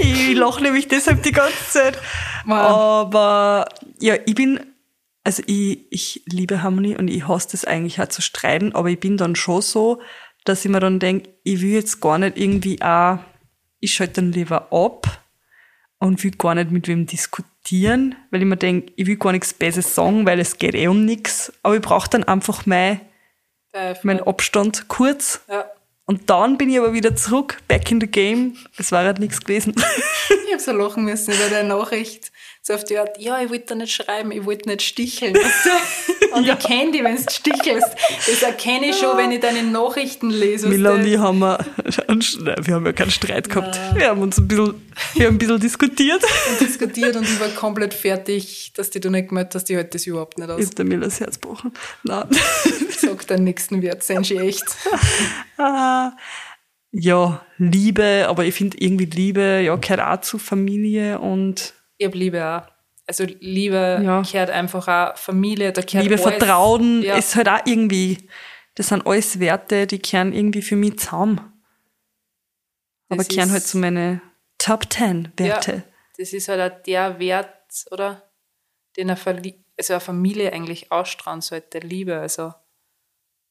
Ich 0.00 0.34
lache 0.34 0.62
nämlich 0.62 0.88
deshalb 0.88 1.22
die 1.22 1.32
ganze 1.32 1.68
Zeit. 1.68 1.98
Wow. 2.46 2.56
Aber 2.56 3.68
ja, 4.00 4.14
ich 4.24 4.34
bin, 4.34 4.73
also 5.24 5.42
ich, 5.46 5.86
ich 5.90 6.22
liebe 6.26 6.62
Harmonie 6.62 6.96
und 6.96 7.08
ich 7.08 7.26
hasse 7.26 7.48
das 7.52 7.64
eigentlich 7.64 8.00
auch 8.00 8.08
zu 8.08 8.20
streiten, 8.20 8.74
aber 8.74 8.90
ich 8.90 9.00
bin 9.00 9.16
dann 9.16 9.34
schon 9.34 9.62
so, 9.62 10.00
dass 10.44 10.64
ich 10.64 10.70
mir 10.70 10.80
dann 10.80 11.00
denke, 11.00 11.30
ich 11.42 11.62
will 11.62 11.70
jetzt 11.70 12.00
gar 12.00 12.18
nicht 12.18 12.36
irgendwie 12.36 12.80
auch, 12.82 13.18
ich 13.80 13.94
schalte 13.94 14.20
dann 14.20 14.32
lieber 14.32 14.72
ab 14.72 15.22
und 15.98 16.22
will 16.22 16.32
gar 16.32 16.54
nicht 16.54 16.70
mit 16.70 16.86
wem 16.86 17.06
diskutieren, 17.06 18.14
weil 18.30 18.42
ich 18.42 18.46
mir 18.46 18.58
denke, 18.58 18.92
ich 18.96 19.06
will 19.06 19.16
gar 19.16 19.32
nichts 19.32 19.54
Besseres 19.54 19.94
sagen, 19.94 20.26
weil 20.26 20.38
es 20.38 20.58
geht 20.58 20.74
eh 20.74 20.88
um 20.88 21.06
nichts, 21.06 21.52
aber 21.62 21.76
ich 21.76 21.82
brauche 21.82 22.10
dann 22.10 22.24
einfach 22.24 22.66
mein, 22.66 23.00
meinen 24.02 24.20
Abstand 24.20 24.88
kurz 24.88 25.40
ja. 25.48 25.64
und 26.04 26.28
dann 26.28 26.58
bin 26.58 26.68
ich 26.68 26.78
aber 26.78 26.92
wieder 26.92 27.16
zurück, 27.16 27.62
back 27.66 27.90
in 27.90 28.00
the 28.00 28.06
game. 28.06 28.58
Es 28.76 28.92
war 28.92 29.04
halt 29.04 29.18
nichts 29.18 29.40
gewesen. 29.40 29.74
Ich 30.46 30.52
habe 30.52 30.62
so 30.62 30.72
lachen 30.72 31.04
müssen 31.04 31.34
über 31.34 31.48
deine 31.50 31.68
Nachricht. 31.70 32.30
So 32.66 32.72
auf 32.72 32.84
die 32.84 32.96
Art, 32.96 33.20
ja, 33.20 33.42
ich 33.42 33.50
wollte 33.50 33.66
da 33.66 33.74
nicht 33.74 33.92
schreiben, 33.92 34.32
ich 34.32 34.46
wollte 34.46 34.70
nicht 34.70 34.80
sticheln. 34.80 35.36
Und 36.32 36.48
ich 36.48 36.58
kenne 36.60 36.92
dich, 36.92 37.04
wenn 37.04 37.14
du 37.14 37.30
stichelst. 37.30 37.94
Das 38.26 38.42
erkenne 38.42 38.86
ich 38.86 38.96
schon, 38.96 39.18
wenn 39.18 39.30
ich 39.32 39.40
deine 39.40 39.62
Nachrichten 39.62 40.30
lese. 40.30 40.68
Mila 40.68 40.94
und 40.94 41.04
ich 41.04 41.18
haben 41.18 41.38
wir, 41.40 41.58
nein, 42.08 42.24
wir 42.66 42.74
haben 42.74 42.86
ja 42.86 42.92
keinen 42.92 43.10
Streit 43.12 43.48
gehabt. 43.50 43.78
Wir 43.94 44.08
haben 44.08 44.22
uns 44.22 44.38
ein 44.38 44.48
bisschen, 44.48 44.74
wir 45.12 45.26
haben 45.26 45.34
ein 45.34 45.38
bisschen 45.38 45.60
diskutiert. 45.60 46.22
diskutiert 46.58 47.14
und 47.14 47.24
ich 47.24 47.38
war 47.38 47.48
komplett 47.50 47.94
fertig, 47.94 48.72
dass 48.74 48.90
die 48.90 48.98
du 48.98 49.10
nicht 49.10 49.28
gemeldet 49.28 49.54
hast, 49.54 49.70
ich 49.70 49.76
halte 49.76 49.90
das 49.90 50.06
überhaupt 50.06 50.38
nicht 50.38 50.50
aus. 50.50 50.58
Ist 50.58 50.78
der 50.78 50.86
Mila 50.86 51.04
das 51.04 51.20
Herz 51.20 51.38
gebrochen? 51.38 51.72
Nein. 52.02 52.26
Sag 52.98 53.26
deinen 53.28 53.44
nächsten 53.44 53.80
Wert, 53.82 54.02
Senshi 54.02 54.38
echt. 54.38 54.64
Ah, 55.58 56.12
ja, 56.90 57.44
Liebe, 57.58 58.24
aber 58.26 58.44
ich 58.44 58.54
finde 58.54 58.78
irgendwie 58.80 59.04
Liebe, 59.04 59.60
ja, 59.64 59.76
gehört 59.76 60.00
auch 60.00 60.20
zu 60.22 60.38
Familie 60.38 61.20
und 61.20 61.74
Ich 61.98 62.06
habe 62.06 62.16
Liebe 62.18 62.44
auch. 62.44 62.70
Also 63.06 63.24
Liebe 63.24 64.00
Ja. 64.02 64.22
gehört 64.22 64.50
einfach 64.50 64.88
auch 64.88 65.16
Familie, 65.18 65.72
da 65.72 65.82
gehört 65.82 66.04
Liebe, 66.04 66.14
alles. 66.22 66.36
Vertrauen 66.38 67.02
Ja. 67.02 67.16
ist 67.16 67.36
halt 67.36 67.48
auch 67.48 67.60
irgendwie, 67.66 68.28
das 68.74 68.88
sind 68.88 69.06
alles 69.06 69.38
Werte, 69.40 69.86
die 69.86 69.98
kehren 69.98 70.32
irgendwie 70.32 70.62
für 70.62 70.76
mich 70.76 70.98
zusammen. 70.98 71.40
Aber 73.08 73.18
Das 73.18 73.28
kehren 73.28 73.52
halt 73.52 73.62
zu 73.62 73.78
meine 73.78 74.20
Top 74.58 74.90
10 74.90 75.32
Werte. 75.36 75.72
Ja, 75.72 75.82
das 76.16 76.32
ist 76.32 76.48
halt 76.48 76.72
auch 76.72 76.82
der 76.82 77.18
Wert, 77.18 77.54
oder? 77.90 78.22
den 78.96 79.10
eine, 79.10 79.16
Verli 79.16 79.64
also 79.76 79.94
eine 79.94 80.00
Familie 80.00 80.52
eigentlich 80.52 80.92
ausstrahlen 80.92 81.40
sollte, 81.40 81.80
Liebe. 81.80 82.18
Also 82.18 82.54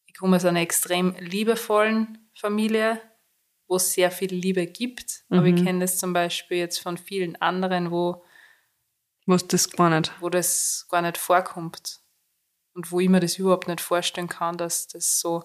ich 0.05 0.13
komme 0.15 0.37
aus 0.37 0.45
einer 0.45 0.61
extrem 0.61 1.15
liebevollen 1.19 2.29
Familie, 2.33 3.01
wo 3.67 3.75
es 3.75 3.93
sehr 3.93 4.09
viel 4.09 4.33
Liebe 4.33 4.65
gibt. 4.67 5.23
Aber 5.29 5.45
ich 5.47 5.63
kenne 5.63 5.79
das 5.79 5.97
zum 5.97 6.13
Beispiel 6.13 6.57
jetzt 6.57 6.79
von 6.79 6.97
vielen 6.97 7.35
anderen, 7.41 7.91
wo, 7.91 8.23
Was 9.25 9.47
das 9.47 9.69
gar 9.69 9.89
nicht. 9.89 10.11
wo 10.19 10.29
das 10.29 10.85
gar 10.89 11.01
nicht 11.01 11.17
vorkommt. 11.17 11.99
Und 12.75 12.91
wo 12.91 12.99
ich 12.99 13.09
mir 13.09 13.19
das 13.19 13.37
überhaupt 13.37 13.67
nicht 13.67 13.81
vorstellen 13.81 14.27
kann, 14.27 14.57
dass 14.57 14.87
das 14.87 15.19
so. 15.19 15.43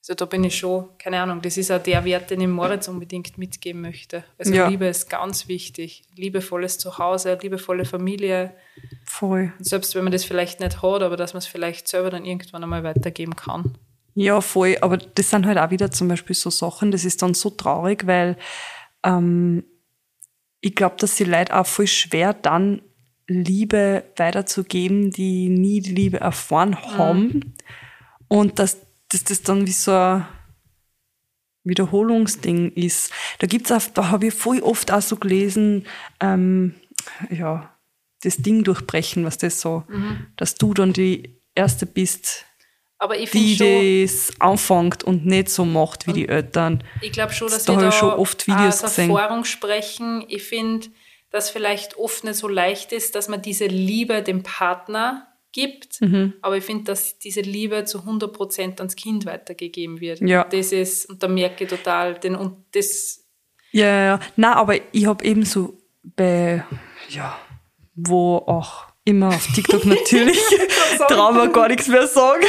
Also 0.00 0.14
da 0.14 0.24
bin 0.24 0.42
ich 0.42 0.58
schon, 0.58 0.88
keine 0.98 1.20
Ahnung, 1.20 1.40
das 1.42 1.56
ist 1.56 1.70
auch 1.70 1.80
der 1.80 2.04
Wert, 2.04 2.28
den 2.30 2.40
ich 2.40 2.48
Moritz 2.48 2.88
unbedingt 2.88 3.38
mitgeben 3.38 3.82
möchte. 3.82 4.24
Also 4.36 4.52
Ja. 4.52 4.66
Liebe 4.66 4.86
ist 4.86 5.08
ganz 5.08 5.46
wichtig. 5.46 6.02
Liebevolles 6.16 6.78
Zuhause, 6.78 7.38
liebevolle 7.40 7.84
Familie. 7.84 8.56
Voll. 9.04 9.52
Und 9.56 9.64
selbst 9.64 9.94
wenn 9.94 10.02
man 10.02 10.12
das 10.12 10.24
vielleicht 10.24 10.58
nicht 10.58 10.82
hat, 10.82 11.02
aber 11.02 11.16
dass 11.16 11.34
man 11.34 11.38
es 11.38 11.46
vielleicht 11.46 11.86
selber 11.86 12.10
dann 12.10 12.24
irgendwann 12.24 12.64
einmal 12.64 12.82
weitergeben 12.82 13.36
kann. 13.36 13.78
Ja, 14.14 14.40
voll. 14.40 14.76
Aber 14.80 14.96
das 14.96 15.30
sind 15.30 15.46
halt 15.46 15.58
auch 15.58 15.70
wieder 15.70 15.92
zum 15.92 16.08
Beispiel 16.08 16.34
so 16.34 16.50
Sachen, 16.50 16.90
das 16.90 17.04
ist 17.04 17.22
dann 17.22 17.34
so 17.34 17.50
traurig, 17.50 18.04
weil 18.06 18.36
ähm, 19.04 19.64
ich 20.62 20.74
glaube, 20.74 20.96
dass 20.98 21.16
sie 21.16 21.24
Leute 21.24 21.54
auch 21.54 21.66
voll 21.66 21.88
schwer 21.88 22.32
dann 22.32 22.80
Liebe 23.26 24.04
weiterzugeben, 24.16 25.10
die 25.10 25.48
nie 25.48 25.80
die 25.80 25.94
Liebe 25.94 26.20
erfahren 26.20 26.80
haben. 26.96 27.54
Und 28.28 28.58
dass, 28.58 28.78
dass 29.10 29.24
das 29.24 29.42
dann 29.42 29.66
wie 29.66 29.72
so 29.72 29.92
ein 29.92 30.26
Wiederholungsding 31.64 32.72
ist. 32.72 33.12
Da 33.40 33.46
gibt's 33.46 33.70
auch, 33.72 33.82
da 33.92 34.10
habe 34.10 34.28
ich 34.28 34.34
voll 34.34 34.60
oft 34.60 34.90
auch 34.92 35.02
so 35.02 35.16
gelesen, 35.16 35.86
ähm, 36.20 36.74
ja, 37.28 37.76
das 38.22 38.36
Ding 38.36 38.62
durchbrechen, 38.62 39.24
was 39.24 39.38
das 39.38 39.60
so, 39.60 39.84
dass 40.36 40.54
du 40.54 40.74
dann 40.74 40.92
die 40.92 41.40
Erste 41.54 41.86
bist, 41.86 42.46
Aber 43.02 43.18
ich 43.18 43.32
die 43.32 44.04
das 44.06 44.30
anfängt 44.38 45.02
und 45.02 45.26
nicht 45.26 45.48
so 45.48 45.64
macht 45.64 46.06
wie 46.06 46.12
die 46.12 46.28
Eltern. 46.28 46.84
ich 47.00 47.10
glaube 47.10 47.32
schon, 47.32 47.50
dass 47.50 47.64
Da 47.64 47.72
wir 47.74 47.80
da 47.80 47.88
ich 47.88 47.94
schon 47.96 48.12
oft 48.12 48.46
Videos 48.46 48.84
aus. 48.84 48.96
Erfahrung 48.96 49.44
sprechen. 49.44 50.24
Ich 50.28 50.44
finde, 50.44 50.86
dass 51.30 51.50
vielleicht 51.50 51.96
oft 51.96 52.22
nicht 52.22 52.36
so 52.36 52.46
leicht 52.46 52.92
ist, 52.92 53.16
dass 53.16 53.28
man 53.28 53.42
diese 53.42 53.66
Liebe 53.66 54.22
dem 54.22 54.44
Partner 54.44 55.26
gibt. 55.50 56.00
Mhm. 56.00 56.34
Aber 56.42 56.56
ich 56.56 56.64
finde, 56.64 56.84
dass 56.84 57.18
diese 57.18 57.40
Liebe 57.40 57.84
zu 57.86 57.98
100% 57.98 58.78
ans 58.78 58.94
Kind 58.94 59.26
weitergegeben 59.26 60.00
wird. 60.00 60.20
Ja. 60.20 60.44
Das 60.44 60.70
ist, 60.70 61.10
und 61.10 61.24
da 61.24 61.26
merke 61.26 61.64
ich 61.64 61.70
total, 61.70 62.14
den, 62.20 62.36
und 62.36 62.64
das, 62.70 63.24
Ja, 63.72 63.86
ja, 63.86 64.04
ja. 64.04 64.20
Na, 64.36 64.54
aber 64.54 64.76
ich 64.92 65.06
habe 65.06 65.24
eben 65.24 65.44
so 65.44 65.76
bei, 66.04 66.64
ja, 67.08 67.36
wo 67.96 68.36
auch 68.36 68.91
immer 69.04 69.28
auf 69.28 69.46
TikTok 69.54 69.84
natürlich, 69.84 70.38
trauen 71.08 71.36
wir 71.36 71.48
gar 71.48 71.68
nichts 71.68 71.88
mehr 71.88 72.06
sagen. 72.06 72.44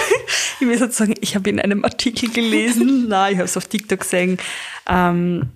Ich 0.60 0.68
will 0.68 0.80
jetzt 0.80 0.98
sagen, 0.98 1.16
ich 1.22 1.36
habe 1.36 1.50
in 1.50 1.60
einem 1.60 1.84
Artikel 1.84 2.30
gelesen, 2.30 3.06
na, 3.10 3.30
ich 3.30 3.38
habe 3.38 3.46
es 3.46 3.58
auf 3.58 3.66
TikTok 3.66 4.02
gesehen, 4.02 4.38
ähm, 4.88 5.50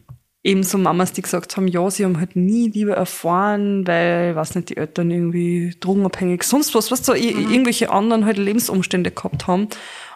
eben 0.44 0.64
so 0.64 0.78
Mamas, 0.78 1.14
die 1.14 1.22
gesagt 1.22 1.56
haben, 1.58 1.68
ja, 1.68 1.90
sie 1.92 2.06
haben 2.06 2.20
halt 2.20 2.36
nie 2.36 2.70
Liebe 2.70 2.94
erfahren, 2.94 3.86
weil, 3.86 4.36
weiß 4.36 4.56
nicht, 4.56 4.70
die 4.70 4.78
Eltern 4.78 5.12
irgendwie 5.12 5.76
drogenabhängig, 5.80 6.44
sonst 6.44 6.74
was, 6.74 6.90
was 6.90 7.06
so, 7.06 7.14
i- 7.14 7.28
irgendwelche 7.30 7.90
anderen 7.92 8.26
halt 8.26 8.38
Lebensumstände 8.38 9.12
gehabt 9.12 9.46
haben 9.48 9.68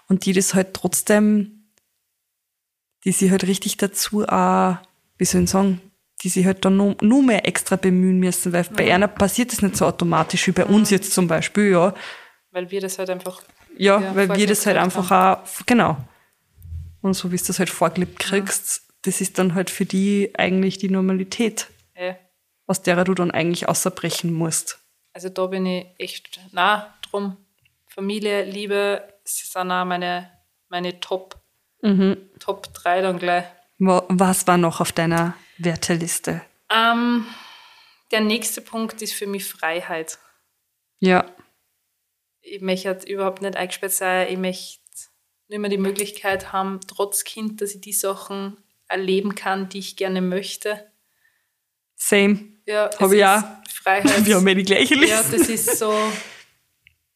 und 0.07 0.25
die 0.25 0.33
das 0.33 0.53
halt 0.53 0.73
trotzdem 0.73 1.57
die 3.03 3.11
sich 3.11 3.31
halt 3.31 3.47
richtig 3.47 3.77
dazu 3.77 4.27
auch, 4.27 4.77
wie 5.17 5.25
soll 5.25 5.43
ich 5.43 5.49
sagen, 5.49 5.81
die 6.23 6.29
sich 6.29 6.45
halt 6.45 6.63
dann 6.65 6.77
nur, 6.77 6.95
nur 7.01 7.23
mehr 7.23 7.47
extra 7.47 7.75
bemühen 7.75 8.19
müssen, 8.19 8.53
weil 8.53 8.63
bei 8.75 8.93
einer 8.93 9.07
passiert 9.07 9.51
das 9.51 9.61
nicht 9.61 9.75
so 9.77 9.85
automatisch 9.85 10.45
wie 10.47 10.51
bei 10.51 10.65
uns 10.65 10.89
jetzt 10.89 11.13
zum 11.13 11.27
Beispiel, 11.27 11.71
ja. 11.71 11.93
weil 12.51 12.69
wir 12.71 12.81
das 12.81 12.97
halt 12.99 13.09
einfach, 13.09 13.41
Ja, 13.77 13.99
Ja, 13.99 14.15
weil 14.15 14.35
wir 14.35 14.47
das 14.47 14.65
halt 14.65 14.77
einfach 14.77 15.09
auch, 15.11 15.65
genau. 15.65 15.97
Und 17.01 17.13
so 17.15 17.31
wie 17.31 17.37
du 17.37 17.43
das 17.45 17.57
halt 17.59 17.69
vorgelebt 17.71 18.19
kriegst, 18.19 18.83
das 19.03 19.21
ist 19.21 19.39
dann 19.39 19.55
halt 19.55 19.69
für 19.71 19.85
die 19.85 20.31
eigentlich 20.37 20.77
die 20.77 20.89
Normalität, 20.89 21.67
aus 22.67 22.81
der 22.83 23.03
du 23.03 23.13
dann 23.15 23.31
eigentlich 23.31 23.67
außerbrechen 23.67 24.31
musst. 24.31 24.79
also 25.13 25.27
da 25.29 25.47
bin 25.47 25.65
ich 25.65 25.87
echt 25.97 26.39
nah 26.51 26.93
drum. 27.09 27.37
Familie, 27.87 28.45
Liebe, 28.45 29.03
das 29.23 29.37
sind 29.51 29.71
auch 29.71 29.85
meine, 29.85 30.29
meine 30.69 30.99
Top, 30.99 31.37
Mhm. 31.83 32.15
Top 32.39 32.71
3 32.75 33.01
dann 33.01 33.17
gleich. 33.17 33.45
Wa- 33.79 34.03
Was 34.09 34.45
war 34.45 34.57
noch 34.57 34.79
auf 34.81 34.91
deiner 34.91 35.33
Werteliste? 35.63 36.41
Ähm, 36.69 37.25
der 38.11 38.21
nächste 38.21 38.61
Punkt 38.61 39.01
ist 39.01 39.13
für 39.13 39.27
mich 39.27 39.45
Freiheit. 39.45 40.17
Ja, 40.99 41.25
Ich 42.41 42.61
möchte 42.61 42.91
überhaupt 43.07 43.41
nicht 43.41 43.55
eingesperrt 43.55 43.93
sein. 43.93 44.27
Ich 44.29 44.37
möchte 44.37 44.79
nicht 45.47 45.59
mehr 45.59 45.69
die 45.69 45.77
Möglichkeit 45.77 46.51
haben, 46.53 46.79
trotz 46.87 47.23
Kind, 47.23 47.61
dass 47.61 47.75
ich 47.75 47.81
die 47.81 47.93
Sachen 47.93 48.57
erleben 48.87 49.35
kann, 49.35 49.69
die 49.69 49.79
ich 49.79 49.95
gerne 49.95 50.21
möchte. 50.21 50.91
same. 51.95 52.47
Ja, 52.65 52.87
es 52.87 52.99
Hab 52.99 53.11
ich 53.11 53.25
auch. 53.25 53.43
Freiheit. 53.73 54.25
Wir 54.25 54.35
haben 54.35 54.47
ja 54.47 54.53
die 54.53 54.63
gleiche 54.63 54.95
Liste. 54.95 55.09
ja, 55.15 55.23
das 55.23 55.49
ist 55.49 55.77
so, 55.77 55.93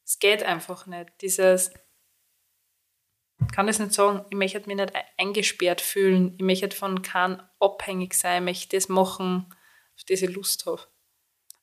es 0.04 0.20
geht 0.20 0.44
einfach 0.44 0.86
nicht. 0.88 1.10
Dieses, 1.22 1.72
kann 3.54 3.68
das 3.68 3.80
nicht 3.80 3.94
sagen, 3.94 4.25
ich 4.30 4.38
möchte 4.38 4.62
mich 4.68 4.77
nicht 4.77 4.94
eingesperrt 5.18 5.82
fühlen. 5.82 6.34
Ich 6.38 6.44
möchte 6.44 6.72
von 6.75 7.01
keinem 7.01 7.42
abhängig 7.60 8.13
sein. 8.13 8.44
Ich 8.44 8.46
möchte 8.46 8.77
das 8.77 8.89
machen, 8.89 9.46
auf 9.98 10.04
das 10.08 10.22
ich 10.22 10.34
Lust 10.34 10.65
habe. 10.65 10.82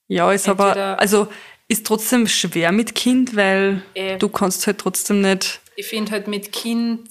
Ja, 0.09 0.31
ist 0.33 0.49
aber, 0.49 0.69
Entweder- 0.69 0.99
also 1.00 1.29
ist 1.69 1.87
trotzdem 1.87 2.26
schwer 2.26 2.73
mit 2.73 2.95
Kind, 2.95 3.35
weil 3.37 3.83
Eh. 3.95 4.19
du 4.19 4.29
kannst 4.29 4.67
halt 4.67 4.79
trotzdem 4.79 5.21
nicht. 5.23 5.61
ich 5.76 5.87
finde 5.87 6.12
halt 6.12 6.29
mit 6.29 6.52
Kind 6.52 7.09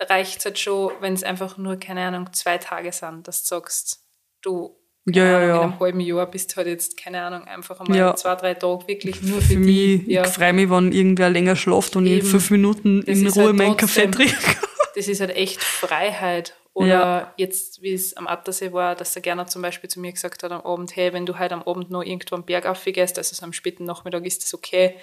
reicht 0.00 0.38
es 0.38 0.44
halt 0.46 0.58
schon, 0.58 0.92
wenn 1.00 1.12
es 1.12 1.22
einfach 1.22 1.58
nur, 1.58 1.76
keine 1.76 2.06
Ahnung, 2.06 2.32
zwei 2.32 2.56
Tage 2.56 2.90
sind, 2.92 3.28
dass 3.28 3.42
du 3.42 3.48
sagst, 3.56 4.02
du 4.40 4.79
Ja, 5.06 5.24
ja, 5.24 5.36
Ahnung, 5.36 5.48
ja. 5.48 5.56
in 5.56 5.62
einem 5.62 5.80
halben 5.80 6.00
Jahr 6.00 6.26
bist 6.30 6.52
du 6.52 6.56
halt 6.56 6.66
jetzt, 6.68 6.96
keine 6.96 7.22
Ahnung, 7.22 7.44
einfach 7.48 7.80
einmal 7.80 7.96
Ja. 7.96 8.14
zwei, 8.16 8.34
drei 8.36 8.54
Tage 8.54 8.86
wirklich 8.86 9.22
nur 9.22 9.40
für, 9.40 9.54
Für 9.54 9.58
mich, 9.58 10.04
die. 10.04 10.12
Ja, 10.12 10.24
ich 10.26 10.30
freue 10.32 10.52
mich, 10.52 10.68
wenn 10.70 10.92
irgendwer 10.92 11.30
länger 11.30 11.56
schläft 11.56 11.96
und 11.96 12.06
ich 12.06 12.12
in 12.12 12.18
Eben. 12.18 12.26
fünf 12.28 12.50
Minuten 12.50 13.02
Das 13.04 13.18
in 13.18 13.26
Ruhe 13.28 13.44
halt 13.46 13.56
meinen 13.56 13.76
Kaffee 13.76 14.10
trinke. 14.10 14.34
das 14.94 15.08
ist 15.08 15.20
halt 15.20 15.34
echt 15.34 15.62
Freiheit. 15.62 16.54
Oder 16.72 16.86
Ja. 16.88 17.34
jetzt, 17.36 17.82
wie 17.82 17.92
es 17.94 18.16
am 18.16 18.28
Attersee 18.28 18.72
war, 18.72 18.94
dass 18.94 19.12
der 19.14 19.22
Gerner 19.22 19.46
zum 19.46 19.60
Beispiel 19.62 19.90
zu 19.90 19.98
mir 20.00 20.12
gesagt 20.12 20.42
hat 20.42 20.52
am 20.52 20.60
Abend, 20.60 20.94
hey, 20.94 21.12
wenn 21.12 21.26
du 21.26 21.38
heute 21.38 21.54
am 21.54 21.62
Abend 21.64 21.90
noch 21.90 22.02
irgendwo 22.04 22.36
am 22.36 22.44
Berg 22.44 22.66
aufgehst, 22.66 23.18
also 23.18 23.34
so 23.34 23.44
am 23.44 23.52
späten 23.52 23.84
Nachmittag, 23.84 24.24
ist 24.24 24.42
das 24.44 24.54
okay. 24.54 24.94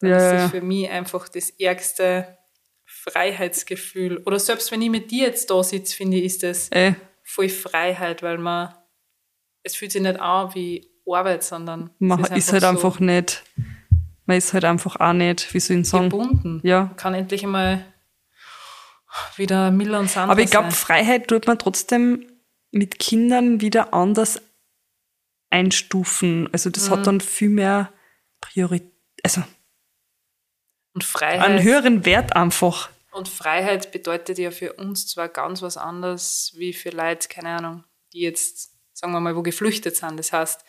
Dann 0.00 0.10
Ja, 0.10 0.16
ist 0.16 0.42
das 0.44 0.50
für 0.50 0.60
mich 0.60 0.90
einfach 0.90 1.28
das 1.28 1.48
ärgste 1.50 2.36
Freiheitsgefühl. 2.84 4.18
Oder 4.26 4.38
selbst 4.38 4.70
wenn 4.72 4.82
ich 4.82 4.90
mit 4.90 5.10
dir 5.10 5.26
jetzt 5.26 5.50
da 5.50 5.62
sitze, 5.62 5.96
finde 5.96 6.18
ich, 6.18 6.24
ist 6.24 6.42
das 6.42 6.68
Ey, 6.70 6.94
voll 7.22 7.48
Freiheit, 7.48 8.22
weil 8.22 8.38
man, 8.38 8.74
es 9.62 9.76
fühlt 9.76 9.92
sich 9.92 10.02
nicht 10.02 10.18
an 10.20 10.54
wie 10.54 10.90
Arbeit, 11.06 11.42
sondern 11.44 11.90
man 11.98 12.20
es 12.24 12.30
ist, 12.30 12.52
halt 12.52 12.62
so 12.62 12.68
einfach 12.68 13.00
nicht, 13.00 13.42
man 14.26 14.36
ist 14.38 14.52
halt 14.52 14.64
einfach 14.64 14.96
auch 14.96 15.12
nicht, 15.12 15.52
wie 15.54 15.60
soll 15.60 15.78
ich 15.78 15.88
sagen? 15.88 16.10
gebunden. 16.10 16.60
Ja. 16.62 16.84
Man 16.84 16.96
kann 16.96 17.14
endlich 17.14 17.42
einmal 17.44 17.84
wieder 19.36 19.70
Miller 19.70 20.00
und 20.00 20.10
Sandra 20.10 20.32
Aber 20.32 20.40
ich 20.42 20.50
glaube. 20.50 20.70
Freiheit 20.70 21.28
tut 21.28 21.46
man 21.46 21.58
trotzdem 21.58 22.26
mit 22.70 22.98
Kindern 22.98 23.60
wieder 23.60 23.92
anders 23.92 24.40
einstufen. 25.50 26.48
Also 26.52 26.70
das 26.70 26.88
Mhm. 26.88 26.92
hat 26.92 27.06
dann 27.06 27.20
viel 27.20 27.50
mehr 27.50 27.92
Priorität, 28.40 28.90
also 29.22 29.42
Und 30.94 31.04
Freiheit. 31.04 31.40
einen 31.40 31.62
höheren 31.62 32.04
Wert 32.04 32.34
einfach. 32.34 32.88
Und 33.10 33.28
Freiheit 33.28 33.92
bedeutet 33.92 34.38
ja 34.38 34.50
für 34.50 34.72
uns 34.74 35.06
zwar 35.08 35.28
ganz 35.28 35.60
was 35.60 35.76
anderes 35.76 36.52
wie 36.56 36.72
für 36.72 36.88
Leute, 36.90 37.28
keine 37.28 37.50
Ahnung, 37.50 37.84
die 38.14 38.20
jetzt, 38.20 38.71
sagen 39.02 39.12
wir 39.14 39.20
mal, 39.20 39.34
wo 39.36 39.42
geflüchtet 39.42 39.96
sind. 39.96 40.16
Das 40.16 40.32
heißt, 40.32 40.64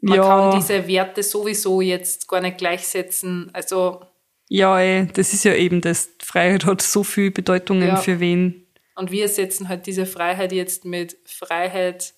man 0.00 0.16
Ja. 0.16 0.22
kann 0.22 0.58
diese 0.58 0.86
Werte 0.88 1.22
sowieso 1.22 1.80
jetzt 1.82 2.26
gar 2.28 2.40
nicht 2.40 2.56
gleichsetzen. 2.58 3.50
Also, 3.52 4.00
Ja, 4.48 4.78
ey, 4.80 5.06
das 5.12 5.32
ist 5.34 5.44
ja 5.44 5.54
eben 5.54 5.80
das. 5.80 6.08
Freiheit 6.22 6.64
hat 6.64 6.80
so 6.82 7.04
viel 7.04 7.30
Bedeutungen 7.30 7.88
Ja. 7.88 7.96
für 7.96 8.20
wen. 8.20 8.66
und 8.96 9.10
wir 9.10 9.28
setzen 9.28 9.68
halt 9.68 9.86
diese 9.86 10.06
Freiheit 10.06 10.52
jetzt 10.52 10.84
mit 10.84 11.16
Freiheit, 11.26 12.14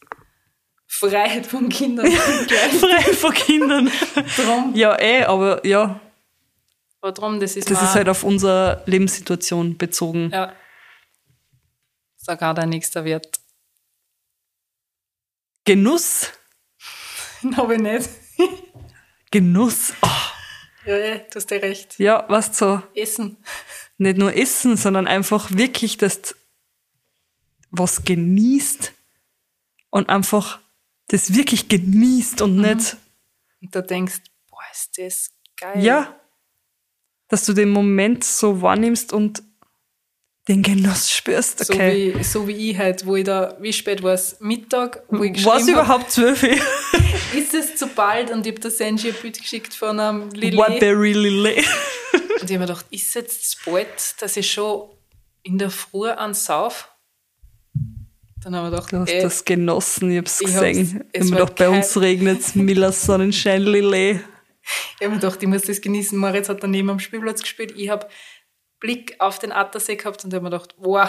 Freiheit 0.87 1.47
von 1.47 1.69
Kindern. 1.69 2.07
Freiheit 2.81 3.15
von 3.17 3.33
Kindern. 3.35 3.91
drum. 4.37 4.73
ja, 4.77 4.97
eh, 5.01 5.25
aber 5.25 5.67
ja, 5.67 6.01
Aber 7.01 7.13
drum, 7.13 7.41
das 7.41 7.57
ist 7.57 7.71
das 7.71 7.83
ist 7.83 7.95
halt 7.95 8.09
auf 8.09 8.23
unsere 8.25 8.83
Lebenssituation 8.87 9.77
bezogen. 9.79 10.31
Ja. 10.33 10.53
Sag 12.17 12.43
auch 12.43 12.55
dein 12.55 12.69
nächster 12.71 13.05
Wert. 13.05 13.41
Genuss. 15.67 16.33
Habe 17.57 17.75
ich 17.75 17.81
nicht. 17.81 18.09
Genuss. 19.31 19.93
Oh, 20.03 20.09
Ja, 20.87 20.97
ja, 20.97 21.17
du 21.19 21.35
hast 21.35 21.51
ja 21.51 21.59
recht. 21.59 21.99
ja, 21.99 22.25
was 22.29 22.57
so. 22.57 22.83
Essen. 22.95 23.37
Nicht 23.99 24.17
nur 24.19 24.35
essen, 24.35 24.77
sondern 24.77 25.07
einfach 25.07 25.51
wirklich, 25.51 25.97
dass 25.99 26.23
du 26.23 26.35
was 27.71 28.05
genießt 28.05 28.93
und 29.91 30.09
einfach 30.09 30.61
das 31.09 31.35
wirklich 31.35 31.69
genießt 31.69 32.41
und 32.43 32.57
nicht, 32.57 32.97
Und 33.61 33.75
da 33.75 33.83
denkst, 33.83 34.21
boah, 34.49 34.61
ist 34.73 34.97
das 34.99 35.31
geil. 35.57 35.83
Ja. 35.85 36.19
Dass 37.29 37.45
du 37.45 37.53
den 37.53 37.71
Moment 37.71 38.23
so 38.25 38.63
wahrnimmst 38.63 39.13
und 39.13 39.43
den 40.49 40.63
Genuss 40.63 41.11
spürst. 41.11 41.65
So, 41.65 41.73
Okay. 41.75 42.15
wie, 42.17 42.23
so 42.25 42.47
wie 42.47 42.71
ich 42.71 42.79
halt, 42.79 43.05
wo 43.07 43.17
ich 43.17 43.25
da, 43.25 43.57
wie 43.61 43.73
spät 43.73 44.03
war 44.03 44.13
es? 44.15 44.37
Mittag, 44.41 45.03
wo 45.09 45.25
ich 45.25 45.45
Was 45.45 45.59
geschrieben 45.59 45.79
hab, 45.79 45.85
überhaupt 45.87 46.11
zwölf? 46.13 46.43
ist 47.35 47.53
es 47.55 47.75
zu 47.77 47.89
bald? 47.89 48.31
Und 48.31 48.47
ich 48.47 48.53
habe 48.53 48.61
der 48.61 48.71
Senji 48.71 49.09
ein 49.09 49.17
Bild 49.21 49.39
geschickt 49.41 49.75
von 49.75 49.99
einem 49.99 50.31
Lillet. 50.31 50.57
Waterberry 50.59 51.13
Lily. 51.13 51.65
Und 52.13 52.23
ich 52.35 52.43
habe 52.43 52.53
mir 52.59 52.67
gedacht, 52.67 52.87
ist 52.91 53.09
es 53.09 53.15
jetzt 53.15 53.51
zu 53.51 53.57
bald, 53.71 53.89
dass 54.21 54.37
ich 54.37 54.51
schon 54.51 54.89
in 55.43 55.59
der 55.59 55.71
Früh 55.71 56.09
ansauf? 56.09 56.91
Dann 58.43 58.55
haben 58.55 58.67
wir 58.67 58.71
gedacht, 58.71 58.93
Du 58.93 58.99
hast 58.99 59.09
ey, 59.11 59.23
das 59.23 59.45
genossen, 59.45 60.11
ich 60.11 60.17
ich 60.17 60.21
hab's- 60.21 60.39
gesehen. 60.39 61.05
es 61.13 61.31
war 61.33 61.39
gedacht, 61.41 61.57
bei 61.57 61.69
uns 61.69 61.97
regnet's 62.01 62.55
Miller 62.55 62.93
Sonnenschein 62.93 63.63
Lillet. 63.63 64.21
ich 65.01 65.05
habe 65.05 65.09
mir 65.15 65.21
gedacht, 65.21 65.43
ich 65.43 65.49
muss 65.49 65.63
das 65.63 65.81
genießen. 65.81 66.17
Moritz 66.17 66.49
hat 66.49 66.63
daneben 66.63 66.91
am 66.91 67.01
Spielplatz 67.01 67.41
gespielt. 67.43 67.73
Ich 67.77 67.89
habe 67.89 68.07
Blick 68.81 69.17
auf 69.21 69.39
den 69.39 69.53
Attersee 69.53 69.97
gehabt 69.97 70.25
und 70.25 70.33
habe 70.35 70.45
mir 70.45 70.51
gedacht, 70.51 70.75
wow, 70.79 71.09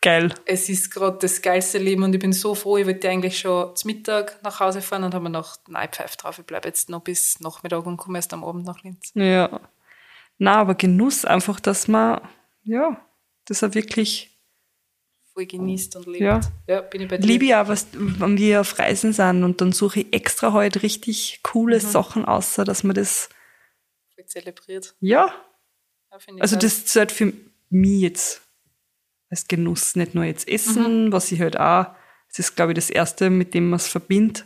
Geil. 0.00 0.32
es 0.46 0.68
ist 0.68 0.90
gerade 0.92 1.18
das 1.18 1.42
geilste 1.42 1.78
Leben 1.78 2.02
und 2.04 2.12
ich 2.14 2.20
bin 2.20 2.32
so 2.32 2.54
froh, 2.54 2.76
ich 2.76 2.86
wollte 2.86 3.08
eigentlich 3.08 3.38
schon 3.38 3.74
zum 3.74 3.90
Mittag 3.90 4.40
nach 4.42 4.60
Hause 4.60 4.80
fahren 4.80 5.04
und 5.04 5.14
habe 5.14 5.24
mir 5.24 5.30
gedacht, 5.30 5.60
nein, 5.68 5.88
pfeif 5.90 6.16
drauf, 6.16 6.38
ich 6.38 6.46
bleibe 6.46 6.68
jetzt 6.68 6.88
noch 6.90 7.02
bis 7.02 7.40
Nachmittag 7.40 7.84
und 7.86 7.96
komme 7.96 8.18
erst 8.18 8.32
am 8.32 8.44
Abend 8.44 8.64
nach 8.64 8.82
Linz. 8.82 9.10
Ja. 9.14 9.60
Na, 10.38 10.56
aber 10.56 10.74
Genuss 10.76 11.24
einfach, 11.24 11.58
dass 11.58 11.88
man, 11.88 12.20
ja, 12.62 13.04
das 13.46 13.64
auch 13.64 13.74
wirklich 13.74 14.38
Voll 15.34 15.46
genießt 15.46 15.96
und 15.96 16.06
lebt. 16.06 16.20
Ja. 16.20 16.40
ja 16.68 16.80
bin 16.82 17.00
ich 17.02 17.08
bei 17.08 17.16
dir. 17.18 17.26
liebe 17.26 17.44
ich 17.46 17.54
auch, 17.56 17.66
was, 17.68 17.88
wenn 17.92 18.36
wir 18.38 18.60
auf 18.60 18.78
Reisen 18.78 19.12
sind 19.12 19.42
und 19.42 19.60
dann 19.60 19.72
suche 19.72 20.00
ich 20.00 20.12
extra 20.12 20.52
heute 20.52 20.82
richtig 20.82 21.40
coole 21.42 21.76
Mhm. 21.76 21.80
Sachen 21.80 22.24
außer, 22.24 22.64
dass 22.64 22.84
man 22.84 22.94
das, 22.94 23.28
Voll 24.14 24.26
zelebriert. 24.26 24.94
ja, 25.00 25.32
Ja, 26.10 26.18
also 26.40 26.56
das 26.56 26.86
zählt 26.86 27.12
für 27.12 27.32
mich 27.70 28.00
jetzt 28.00 28.42
als 29.30 29.46
Genuss, 29.46 29.94
nicht 29.96 30.14
nur 30.14 30.24
jetzt 30.24 30.48
Essen, 30.48 31.06
Mhm. 31.06 31.12
was 31.12 31.30
ich 31.32 31.40
halt 31.40 31.58
auch, 31.58 31.86
das 32.28 32.38
ist 32.38 32.56
glaube 32.56 32.72
ich 32.72 32.76
das 32.76 32.90
Erste, 32.90 33.28
mit 33.30 33.52
dem 33.54 33.68
man 33.70 33.76
es 33.76 33.86
verbindet, 33.88 34.44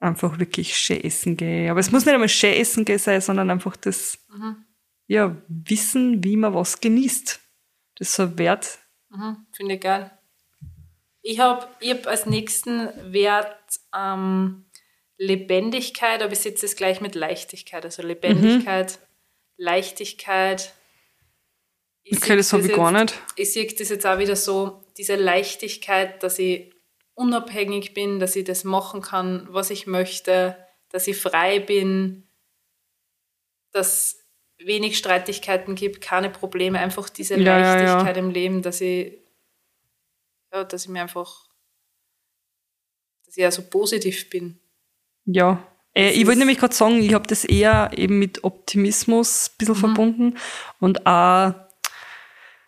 einfach 0.00 0.38
wirklich 0.38 0.76
schön 0.76 1.02
essen 1.02 1.36
gehen. 1.36 1.70
Aber 1.70 1.80
es 1.80 1.90
muss 1.90 2.04
nicht 2.04 2.12
einmal 2.14 2.28
schön 2.28 2.52
essen 2.54 2.84
gehen 2.84 2.98
sein, 2.98 3.20
sondern 3.22 3.50
einfach 3.50 3.76
das, 3.76 4.18
Mhm. 4.28 4.64
ja, 5.06 5.34
wissen, 5.48 6.22
wie 6.22 6.36
man 6.36 6.52
was 6.54 6.80
genießt. 6.80 7.40
Das 7.98 8.08
ist 8.08 8.14
so 8.16 8.24
ein 8.24 8.38
Wert. 8.38 8.78
Mhm, 9.08 9.46
Finde 9.52 9.74
ich 9.76 9.80
geil. 9.80 10.10
Ich 11.22 11.40
habe 11.40 11.66
ich 11.80 11.90
hab 11.92 12.06
als 12.06 12.26
nächsten 12.26 12.88
Wert 13.12 13.56
ähm, 13.96 14.66
Lebendigkeit, 15.16 16.22
aber 16.22 16.32
ich 16.32 16.40
setze 16.40 16.66
es 16.66 16.76
gleich 16.76 17.00
mit 17.00 17.14
Leichtigkeit. 17.14 17.84
Also 17.84 18.02
Lebendigkeit, 18.02 18.98
Leichtigkeit. 19.56 20.74
Ich 22.02 22.18
Okay, 22.18 22.36
das 22.36 22.52
habe 22.52 22.66
ich 22.66 22.72
gar 22.72 22.92
jetzt- 22.92 23.14
nicht. 23.14 23.22
Ich 23.36 23.52
sehe 23.52 23.66
das 23.66 23.88
jetzt 23.88 24.06
auch 24.06 24.18
wieder 24.18 24.36
so, 24.36 24.84
diese 24.96 25.16
Leichtigkeit, 25.16 26.22
dass 26.22 26.38
ich 26.38 26.72
unabhängig 27.14 27.94
bin, 27.94 28.20
dass 28.20 28.36
ich 28.36 28.44
das 28.44 28.64
machen 28.64 29.00
kann, 29.02 29.46
was 29.50 29.70
ich 29.70 29.86
möchte, 29.86 30.56
dass 30.90 31.06
ich 31.08 31.16
frei 31.20 31.58
bin, 31.58 32.28
dass 33.72 34.22
wenig 34.58 34.96
Streitigkeiten 34.98 35.74
gibt, 35.74 36.00
keine 36.00 36.30
Probleme, 36.30 36.78
einfach 36.78 37.08
diese 37.08 37.34
Ja, 37.36 37.58
ja, 37.58 37.58
ja. 37.58 37.82
Leichtigkeit 37.84 38.16
im 38.18 38.30
Leben, 38.30 38.62
dass 38.62 38.80
ich, 38.80 39.18
ja, 40.52 40.64
dass 40.64 40.84
ich 40.84 40.88
mir 40.88 41.02
einfach, 41.02 41.48
dass 43.24 43.36
ich 43.36 43.42
ja 43.42 43.50
so 43.50 43.62
positiv 43.62 44.30
bin. 44.30 44.60
Ja. 45.24 45.66
Äh, 45.96 46.10
ich 46.10 46.20
ist- 46.20 46.26
wollte 46.26 46.38
nämlich 46.40 46.58
gerade 46.58 46.74
sagen, 46.74 47.02
ich 47.02 47.14
habe 47.14 47.26
das 47.26 47.44
eher 47.44 47.90
eben 47.96 48.18
mit 48.18 48.44
Optimismus 48.44 49.48
ein 49.48 49.50
Mhm. 49.52 49.56
bisschen 49.58 49.74
verbunden 49.74 50.34
und 50.80 51.06
auch, 51.06 51.54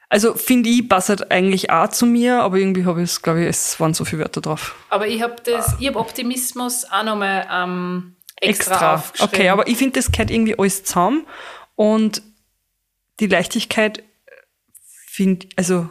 also 0.09 0.35
finde 0.35 0.71
ich, 0.71 0.89
passt 0.89 1.11
halt 1.11 1.31
eigentlich 1.31 1.71
auch 1.71 1.89
zu 1.89 2.07
mir, 2.07 2.41
aber 2.43 2.57
irgendwie 2.57 2.87
habe 2.87 3.03
ich 3.03 3.11
es, 3.11 3.21
glaube 3.23 3.43
ich, 3.43 3.49
es 3.49 3.79
waren 3.79 3.93
so 3.93 4.05
viele 4.07 4.23
Wörter 4.23 4.41
drauf. 4.41 4.75
Aber 4.89 5.07
ich 5.07 5.21
habe 5.23 5.37
das, 5.45 5.77
ich 5.79 5.87
habe 5.87 5.99
Optimismus 5.99 6.87
auch 6.91 7.03
nochmal 7.05 7.47
ähm, 7.53 8.17
extra, 8.37 8.95
aufgeschrieben. 8.95 9.35
Okay, 9.35 9.49
aber 9.51 9.69
ich 9.69 9.77
finde, 9.77 9.99
das 10.01 10.11
gehört 10.11 10.31
irgendwie 10.31 10.59
alles 10.59 10.85
zusammen 10.85 11.27
und 11.75 12.23
die 13.21 13.27
Leichtigkeit 13.27 14.03
finde, 15.07 15.47
also 15.57 15.91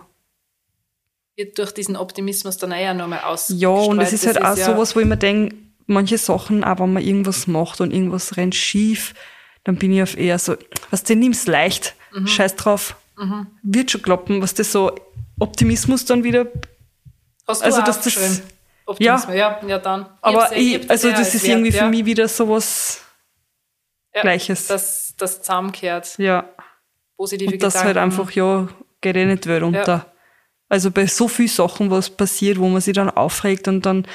wird 1.35 1.59
durch 1.59 1.71
diesen 1.71 1.95
Optimismus 1.95 2.57
dann 2.57 2.71
eher 2.71 2.95
nochmal 2.95 3.19
aus. 3.21 3.53
Ja, 3.55 3.69
und 3.69 3.99
es 4.01 4.13
ist 4.13 4.25
halt 4.25 4.41
auch 4.41 4.57
ja, 4.57 4.65
sowas, 4.65 4.95
wo 4.95 4.99
ich 5.01 5.05
mir 5.05 5.17
denke, 5.17 5.55
manche 5.87 6.17
Sachen, 6.17 6.63
auch 6.63 6.79
wenn 6.79 6.93
man 6.93 7.03
irgendwas 7.03 7.47
macht 7.47 7.81
und 7.81 7.91
irgendwas 7.91 8.37
rennt 8.37 8.55
schief, 8.55 9.13
dann 9.63 9.75
bin 9.77 9.91
ich 9.91 10.03
auf 10.03 10.17
eher 10.17 10.37
so, 10.39 10.55
was 10.91 11.03
du 11.03 11.15
nimm's 11.15 11.47
leicht, 11.47 11.95
Mhm. 12.13 12.27
scheiß 12.27 12.55
drauf, 12.55 12.95
wird 13.63 13.91
schon 13.91 14.01
klappen, 14.01 14.41
was 14.41 14.53
das 14.53 14.71
so 14.71 14.95
Optimismus 15.39 16.05
dann 16.05 16.23
wieder, 16.23 16.45
Hast 17.47 17.61
du 17.61 17.65
also 17.65 17.79
auch 17.81 17.83
dass 17.85 18.01
das- 18.01 18.15
aufgeschrieben? 18.15 18.41
Optimismus, 18.85 19.35
ja, 19.35 19.59
ja, 19.67 19.79
dann. 19.79 20.01
Ich 20.01 20.07
aber 20.21 20.55
ich 20.55 20.89
also 20.89 21.09
das 21.11 21.35
ist 21.35 21.43
Wert, 21.43 21.51
irgendwie 21.57 21.71
ja. 21.75 21.83
für 21.83 21.89
mich 21.89 22.05
wieder 22.05 22.27
sowas 22.29 23.01
ja, 24.15 24.21
Gleiches. 24.21 24.67
Dass 24.67 25.13
das 25.17 25.41
zusammenkehrt. 25.41 26.17
Ja, 26.19 26.47
Positive 27.17 27.51
und 27.51 27.61
das 27.61 27.73
Gedanken. 27.73 27.87
halt 27.87 27.97
einfach, 27.97 28.31
ja, 28.31 28.67
geht 29.01 29.15
eh 29.17 29.25
nicht 29.25 29.45
Welt 29.47 29.63
unter. 29.63 30.05
Also 30.69 30.91
bei 30.91 31.05
so 31.07 31.27
viel 31.27 31.47
Sachen, 31.49 31.91
was 31.91 32.09
passiert, 32.09 32.57
wo 32.59 32.67
man 32.69 32.79
sich 32.81 32.93
dann 32.93 33.09
aufregt 33.09 33.67
und 33.67 33.85
dann, 33.85 34.07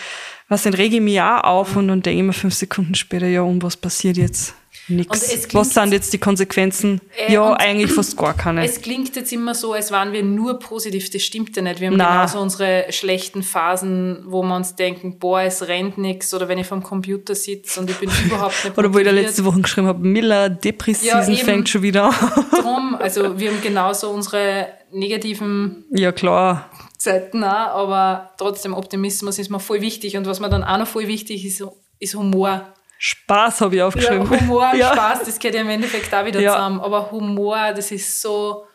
was 0.52 0.62
dann 0.62 0.74
rege 0.74 0.96
ich 0.96 1.02
mich 1.02 1.20
auch 1.20 1.44
auf 1.44 1.76
und 1.76 1.88
dann 1.88 2.02
denke 2.02 2.20
ich 2.20 2.26
mir 2.26 2.32
fünf 2.32 2.54
Sekunden 2.54 2.94
später, 2.94 3.26
ja, 3.26 3.42
und 3.42 3.62
was 3.62 3.76
passiert 3.76 4.16
jetzt? 4.16 4.54
Und 4.88 4.96
Nix. 4.96 5.52
Was 5.52 5.74
sind 5.74 5.92
jetzt 5.92 6.12
die 6.12 6.18
Konsequenzen? 6.18 7.00
Äh, 7.28 7.34
ja, 7.34 7.42
und- 7.42 7.54
eigentlich 7.56 7.92
fast 7.92 8.16
gar 8.16 8.34
keine. 8.34 8.64
Es 8.64 8.80
klingt 8.80 9.14
jetzt 9.14 9.32
immer 9.32 9.54
so, 9.54 9.72
als 9.74 9.92
wären 9.92 10.12
wir 10.12 10.22
nur 10.24 10.58
positiv. 10.58 11.08
Das 11.10 11.22
stimmt 11.22 11.54
ja 11.56 11.62
nicht. 11.62 11.80
Wir 11.80 11.88
haben 11.88 11.96
Na. 11.96 12.24
genauso 12.24 12.40
unsere 12.40 12.86
schlechten 12.90 13.42
Phasen, 13.42 14.24
wo 14.26 14.42
wir 14.42 14.56
uns 14.56 14.74
denken, 14.74 15.18
boah, 15.18 15.42
es 15.42 15.68
rennt 15.68 15.98
nichts. 15.98 16.34
Oder 16.34 16.48
wenn 16.48 16.58
ich 16.58 16.66
vom 16.66 16.82
Computer 16.82 17.34
sitze 17.34 17.80
und 17.80 17.90
ich 17.90 17.98
bin 17.98 18.10
überhaupt 18.26 18.64
nicht 18.64 18.76
Oder 18.76 18.92
wo 18.92 18.98
ich 18.98 19.04
da 19.04 19.12
letzte 19.12 19.44
Woche 19.44 19.60
geschrieben 19.60 19.86
habe, 19.86 20.04
Miller, 20.04 20.48
Depressiven 20.50 21.32
Ja, 21.32 21.44
fängt 21.44 21.68
schon 21.68 21.82
wieder 21.82 22.06
an. 22.06 22.14
Drum, 22.60 22.96
also 22.96 23.38
wir 23.38 23.50
haben 23.50 23.62
genauso 23.62 24.10
unsere 24.10 24.68
negativen 24.90 25.84
ja, 25.90 26.12
klar. 26.12 26.68
Zeiten 27.02 27.42
auch, 27.44 27.48
aber 27.48 28.32
trotzdem 28.38 28.74
Optimismus 28.74 29.38
ist 29.38 29.50
mir 29.50 29.60
voll 29.60 29.80
wichtig. 29.80 30.16
Und 30.16 30.26
was 30.26 30.40
mir 30.40 30.48
dann 30.48 30.64
auch 30.64 30.78
noch 30.78 30.86
voll 30.86 31.06
wichtig 31.08 31.44
ist, 31.44 31.64
ist 31.98 32.14
Humor. 32.14 32.72
Spaß 32.98 33.62
habe 33.62 33.74
ich 33.74 33.78
Ja, 33.80 33.86
aufgeschrieben. 33.88 34.28
Humor 34.30 34.70
und 34.72 34.78
Ja, 34.78 34.92
Spaß, 34.92 35.24
das 35.24 35.38
gehört 35.38 35.56
ja 35.56 35.60
im 35.62 35.68
Endeffekt 35.70 36.14
auch 36.14 36.24
wieder 36.24 36.40
Ja. 36.40 36.52
zusammen. 36.54 36.80
Aber 36.80 37.10
Humor, 37.10 37.72
das 37.74 37.90
ist 37.90 38.20
so, 38.20 38.66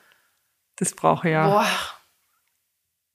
Das 0.76 0.94
brauche 0.94 1.28
ich 1.30 1.32
ja. 1.34 1.48
boah, 1.48 1.66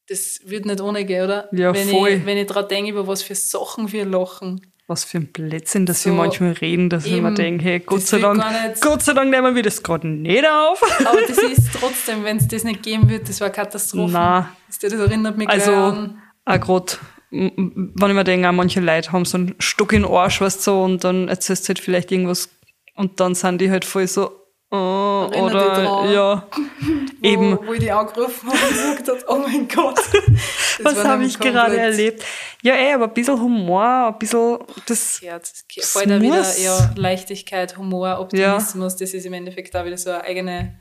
das 0.09 0.41
wird 0.45 0.67
nicht 0.67 0.81
ohne 0.81 1.05
gehen, 1.05 1.25
oder? 1.25 1.49
Ja, 1.53 1.73
wenn 1.75 1.89
voll. 1.89 2.09
Ich, 2.11 2.27
wenn 2.27 2.37
ich 2.39 2.47
dran 2.47 2.67
denke, 2.69 2.91
über 2.91 3.07
was 3.07 3.23
für 3.23 3.35
Sachen 3.35 3.93
wir 3.93 4.05
lachen. 4.05 4.72
Was 4.93 5.05
für 5.05 5.19
ein 5.19 5.27
Blödsinn, 5.33 5.87
dass 5.87 6.03
So, 6.03 6.11
wir 6.11 6.17
manchmal 6.17 6.53
reden, 6.53 6.91
dass 6.91 7.07
ich 7.07 7.13
mir 7.13 7.19
eben. 7.29 7.35
denke, 7.35 7.65
hey, 7.65 7.81
Gott 7.81 8.03
sei 8.03 8.19
Dank, 8.19 8.43
Gott 8.81 9.03
sei 9.03 9.15
Dank 9.15 9.31
nehmen 9.31 9.55
wir 9.55 9.63
das 9.63 9.83
gerade 9.83 10.07
nicht 10.07 10.45
auf. 10.47 10.83
Aber 11.07 11.19
das 11.27 11.39
ist 11.59 11.71
trotzdem, 11.81 12.25
wenn 12.25 12.37
es 12.37 12.47
das 12.49 12.65
nicht 12.65 12.83
geben 12.83 13.09
wird, 13.09 13.29
das 13.29 13.41
war 13.41 13.49
Katastrophe. 13.51 14.13
Na. 14.13 14.51
Das, 14.69 14.93
erinnert 14.93 15.39
mich 15.39 15.49
Also, 15.49 15.73
an. 15.73 16.19
auch 16.45 16.61
gerade, 16.61 16.93
wenn 17.31 17.91
ich 18.11 18.15
mir 18.15 18.25
denke, 18.25 18.49
auch 18.49 18.53
manche 18.53 18.81
Leute 18.81 19.13
haben 19.13 19.25
so 19.25 19.39
einen 19.39 19.55
Stock 19.59 19.93
in 19.95 20.03
den 20.03 20.11
Arsch, 20.11 20.41
weißt 20.41 20.59
du, 20.59 20.63
so, 20.71 20.83
und 20.83 21.03
dann 21.05 21.29
erzählst 21.29 21.65
du 21.65 21.69
halt 21.71 21.79
vielleicht 21.79 22.13
irgendwas 22.13 22.51
und 22.95 23.19
dann 23.21 23.35
sind 23.35 23.61
die 23.63 23.71
halt 23.71 23.85
voll 23.87 24.07
so, 24.07 24.31
oh, 24.73 25.31
oder, 25.37 25.75
dran. 25.75 26.13
ja, 26.13 26.49
wo, 27.21 27.27
eben, 27.27 27.59
Wo 27.67 27.73
ich 27.73 27.81
die 27.81 27.93
angerufen 27.93 28.49
habe 28.49 28.59
und 28.59 28.99
gesagt 28.99 29.09
habe, 29.09 29.25
oh 29.29 29.39
mein 29.39 29.69
Gott. 29.69 30.01
Was 30.83 31.05
habe 31.05 31.25
ich 31.25 31.39
gerade 31.39 31.77
erlebt? 31.77 32.25
Ja, 32.63 32.75
eh, 32.75 32.93
aber 32.95 33.05
ein 33.05 33.15
bisschen 33.15 33.41
Humor, 33.41 34.09
ein 34.09 34.19
bisschen, 34.19 34.59
das, 34.87 35.21
Herz. 35.23 35.65
Das 35.77 35.91
Voll 35.91 36.07
da 36.07 36.21
wieder 36.21 36.45
ja, 36.59 36.91
Leichtigkeit, 36.97 37.77
Humor, 37.77 38.19
Optimismus, 38.19 38.97
das 38.97 39.15
ist 39.15 39.27
im 39.27 39.35
Endeffekt 39.35 39.75
da 39.75 39.85
wieder 39.85 39.99
so 39.99 40.11
eine 40.11 40.25
eigene, 40.25 40.81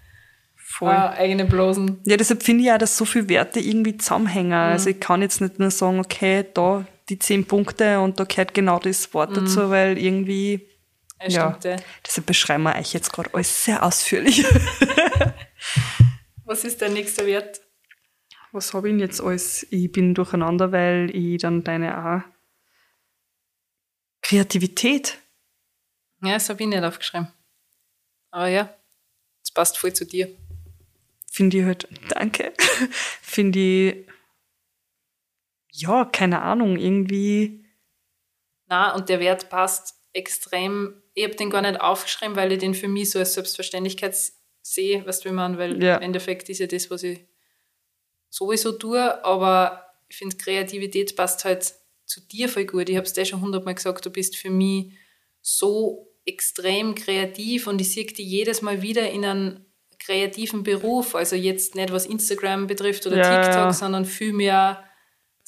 voll. 0.56 0.90
äh, 0.90 1.20
eigene 1.20 1.46
Blosen. 1.46 2.00
Ja, 2.06 2.18
deshalb 2.18 2.44
finde 2.44 2.64
ich 2.64 2.72
auch, 2.72 2.78
dass 2.78 2.98
so 2.98 3.06
viele 3.06 3.30
Werte 3.30 3.60
irgendwie 3.60 3.98
zusammenhängen. 3.98 4.54
Also 4.54 4.90
ich 4.90 5.00
kann 5.00 5.22
jetzt 5.22 5.42
nicht 5.42 5.60
nur 5.60 5.72
sagen, 5.72 6.00
okay, 6.00 6.46
da 6.54 6.86
die 7.10 7.20
zehn 7.20 7.46
Punkte 7.46 8.00
und 8.00 8.20
da 8.20 8.24
gehört 8.24 8.54
genau 8.54 8.80
das 8.80 9.14
Wort 9.14 9.36
dazu, 9.36 9.70
weil 9.70 9.98
irgendwie, 9.98 10.68
Ja, 11.28 11.58
ja, 11.64 11.64
ja. 11.64 11.76
deshalb 12.06 12.28
beschreiben 12.28 12.64
wir 12.64 12.76
euch 12.76 12.94
jetzt 12.94 13.14
gerade 13.14 13.34
alles 13.34 13.64
sehr 13.64 13.84
ausführlich. 13.84 14.44
Was 16.46 16.64
ist 16.64 16.82
der 16.82 16.90
nächste 16.90 17.26
Wert? 17.26 17.62
Was 18.52 18.74
habe 18.74 18.90
ich 18.90 18.94
denn 18.94 19.00
jetzt 19.00 19.22
alles? 19.22 19.66
Ich 19.70 19.92
bin 19.92 20.14
durcheinander, 20.14 20.72
weil 20.72 21.10
ich 21.16 21.42
dann 21.42 21.64
deine 21.64 21.98
auch 21.98 22.22
Kreativität. 24.22 25.20
Ja, 26.22 26.34
das 26.34 26.50
habe 26.50 26.64
ich 26.64 26.70
nicht 26.70 26.84
aufgeschrieben. 26.84 27.28
Aber 28.32 28.48
ja, 28.48 28.74
das 29.42 29.52
passt 29.52 29.78
voll 29.78 29.94
zu 29.94 30.06
dir. 30.06 30.36
Finde 31.32 31.60
ich 31.60 31.64
halt, 31.64 31.88
danke, 32.10 32.54
finde 33.22 33.60
ich, 33.60 34.08
ja, 35.72 36.06
keine 36.06 36.42
Ahnung, 36.42 36.78
irgendwie, 36.78 37.66
Na, 38.68 38.94
und 38.94 39.08
der 39.08 39.22
Wert 39.22 39.50
passt 39.50 39.96
extrem, 40.14 41.02
ich 41.22 41.28
habe 41.28 41.36
den 41.38 41.50
gar 41.50 41.62
nicht 41.62 41.80
aufgeschrieben, 41.80 42.36
weil 42.36 42.52
ich 42.52 42.60
den 42.60 42.74
für 42.74 42.88
mich 42.88 43.12
so 43.12 43.20
als 43.20 43.34
Selbstverständlichkeit 43.34 44.16
sehe, 44.62 45.06
weißt 45.06 45.26
du, 45.26 45.32
man, 45.32 45.58
weil 45.58 45.82
Ja. 45.82 45.96
im 45.98 46.02
Endeffekt 46.04 46.50
ist 46.50 46.60
ja 46.60 46.68
das, 46.68 46.90
was 46.92 47.04
ich 47.04 47.20
sowieso 48.30 48.72
tue, 48.74 49.24
aber 49.26 49.86
ich 50.10 50.18
finde, 50.18 50.38
Kreativität 50.38 51.16
passt 51.16 51.46
halt 51.46 51.74
zu 52.06 52.22
dir 52.22 52.50
voll 52.50 52.66
gut. 52.66 52.90
Ich 52.90 52.96
habe 52.98 53.06
es 53.06 53.14
dir 53.14 53.26
schon 53.26 53.42
hundertmal 53.42 53.76
gesagt, 53.76 54.06
du 54.06 54.10
bist 54.10 54.36
für 54.36 54.50
mich 54.50 54.94
so 55.42 56.08
extrem 56.26 56.94
kreativ 56.96 57.68
und 57.68 57.82
ich 57.82 57.92
sehe 57.94 58.06
dich 58.06 58.18
jedes 58.20 58.62
Mal 58.62 58.82
wieder 58.82 59.10
in 59.10 59.26
einem 59.26 59.66
kreativen 60.00 60.64
Beruf. 60.64 61.16
Also 61.16 61.36
jetzt 61.36 61.76
nicht, 61.76 61.92
was 61.92 62.06
Instagram 62.06 62.68
betrifft 62.68 63.06
oder 63.08 63.18
Ja, 63.18 63.24
TikTok, 63.30 63.56
ja. 63.66 63.74
sondern 63.74 64.06
vielmehr 64.06 64.84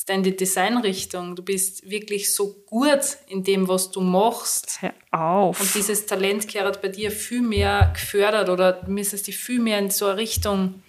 in 0.07 0.23
die 0.23 0.35
Designrichtung. 0.35 1.35
Du 1.35 1.43
bist 1.43 1.89
wirklich 1.89 2.33
so 2.35 2.53
gut 2.65 3.17
in 3.27 3.43
dem, 3.43 3.67
was 3.67 3.91
du 3.91 4.01
machst. 4.01 4.79
Hör 4.81 4.93
auf. 5.11 5.59
Und 5.59 5.73
dieses 5.75 6.05
Talent 6.05 6.47
gehört 6.47 6.81
bei 6.81 6.89
dir 6.89 7.09
viel 7.11 7.41
mehr 7.41 7.91
gefördert 7.93 8.49
oder 8.49 8.73
du 8.73 8.91
müsstest 8.91 9.27
dich 9.27 9.37
viel 9.37 9.59
mehr 9.59 9.79
in 9.79 9.89
so 9.89 10.07
eine 10.07 10.17
Richtung 10.17 10.81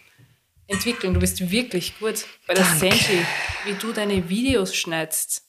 entwickeln. 0.66 1.14
Du 1.14 1.20
bist 1.20 1.50
wirklich 1.50 1.98
gut. 1.98 2.24
Bei 2.46 2.54
der. 2.54 2.64
Senshi, 2.64 3.18
wie 3.64 3.74
du 3.74 3.92
deine 3.92 4.28
Videos 4.28 4.74
schneidest. 4.74 5.42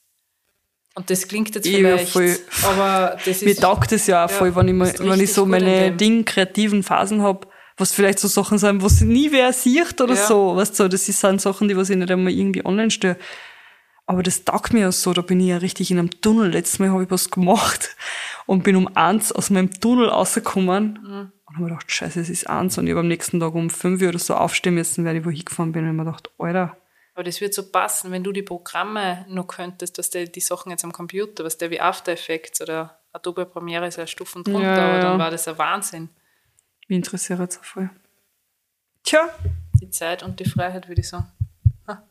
Und 0.97 1.09
das 1.09 1.27
klingt 1.27 1.53
jetzt 1.53 1.65
Ja, 1.65 1.97
vielleicht, 1.97 2.09
voll. 2.11 2.37
aber 2.63 3.17
das 3.25 3.41
Mir 3.41 3.51
ist 3.51 3.61
taugt 3.61 3.91
es 3.91 4.07
ja 4.07 4.25
auch 4.25 4.29
Ja, 4.29 4.37
voll, 4.37 4.55
wenn 4.55 4.69
ich, 4.81 4.99
wenn 4.99 5.19
ich 5.19 5.33
so 5.33 5.45
meine. 5.45 5.91
Ding 5.91 6.23
kreativen 6.23 6.83
Phasen 6.83 7.21
hab, 7.21 7.51
was 7.77 7.91
vielleicht 7.91 8.19
so 8.19 8.27
Sachen 8.27 8.57
sind, 8.57 8.81
was 8.83 9.01
nie 9.01 9.31
wer 9.31 9.51
sieht 9.53 9.99
oder 10.01 10.15
Ja. 10.15 10.25
so. 10.27 10.55
Weißt 10.55 10.79
du, 10.79 10.87
das 10.87 11.05
sind 11.05 11.41
Sachen, 11.41 11.67
die 11.67 11.75
was 11.77 11.89
ich 11.89 11.97
nicht 11.97 12.11
einmal 12.11 12.31
irgendwie 12.33 12.65
online 12.65 12.91
stelle. 12.91 13.17
Aber 14.07 14.21
das 14.21 14.45
taugt 14.45 14.71
mir 14.71 14.81
ja 14.81 14.91
so, 14.91 15.13
da 15.13 15.21
bin 15.21 15.39
ich 15.39 15.47
ja 15.47 15.57
richtig 15.57 15.89
in 15.91 15.97
einem 15.99 16.11
Tunnel. 16.21 16.51
Letztes 16.51 16.77
Mal 16.79 16.91
habe 16.91 17.03
ich 17.03 17.11
was 17.11 17.31
gemacht 17.31 17.95
und 18.45 18.63
bin 18.63 18.75
um 18.75 18.87
eins 18.95 19.31
aus 19.31 19.49
meinem 19.49 19.71
Tunnel 19.79 20.09
rausgekommen 20.09 20.99
Mhm. 21.01 21.31
und 21.45 21.53
habe 21.55 21.63
mir 21.63 21.69
gedacht, 21.69 21.91
scheiße, 21.91 22.19
es 22.19 22.29
ist 22.29 22.47
eins 22.49 22.77
und 22.77 22.85
ich 22.85 22.91
habe 22.91 22.99
am 23.01 23.07
nächsten 23.07 23.39
Tag 23.39 23.55
um 23.55 23.69
fünf 23.69 24.01
Uhr 24.01 24.09
oder 24.09 24.19
so 24.19 24.35
aufstehen 24.35 24.75
müssen, 24.75 25.03
weil 25.05 25.17
ich 25.17 25.25
wo 25.25 25.29
hingefahren 25.31 25.71
bin 25.71 25.83
und 25.85 25.89
ich 25.91 25.95
mir 25.97 26.05
gedacht, 26.05 26.29
Alter, 26.37 26.77
Aber 27.15 27.23
das 27.23 27.41
wird 27.41 27.53
so 27.53 27.63
passen, 27.63 28.11
wenn 28.11 28.23
du 28.23 28.31
die 28.31 28.43
Programme 28.43 29.25
noch 29.27 29.47
könntest, 29.47 29.97
dass 29.97 30.09
der 30.11 30.25
die 30.27 30.39
Sachen 30.41 30.69
jetzt 30.69 30.83
am 30.83 30.91
Computer, 30.93 31.43
was 31.43 31.57
der 31.57 31.71
wie 31.71 31.79
After 31.81 32.11
Effects 32.11 32.61
oder 32.61 32.99
Adobe 33.13 33.45
Premiere 33.45 33.87
ist 33.87 33.97
ja 33.97 34.05
Stufen 34.05 34.43
drunter, 34.43 34.61
Ja, 34.61 34.85
aber 34.85 34.93
ja. 34.95 34.99
dann 35.01 35.19
war 35.19 35.31
das 35.31 35.47
ein 35.47 35.57
Wahnsinn. 35.57 36.09
Mich 36.87 36.97
interessiert 36.97 37.39
jetzt 37.39 37.59
auch 37.59 37.63
voll. 37.63 37.89
Tja, 39.03 39.29
Die 39.81 39.89
Zeit 39.89 40.23
und 40.23 40.39
die 40.39 40.45
Freiheit, 40.45 40.87
würde 40.87 41.01
ich 41.01 41.09
sagen. 41.09 41.31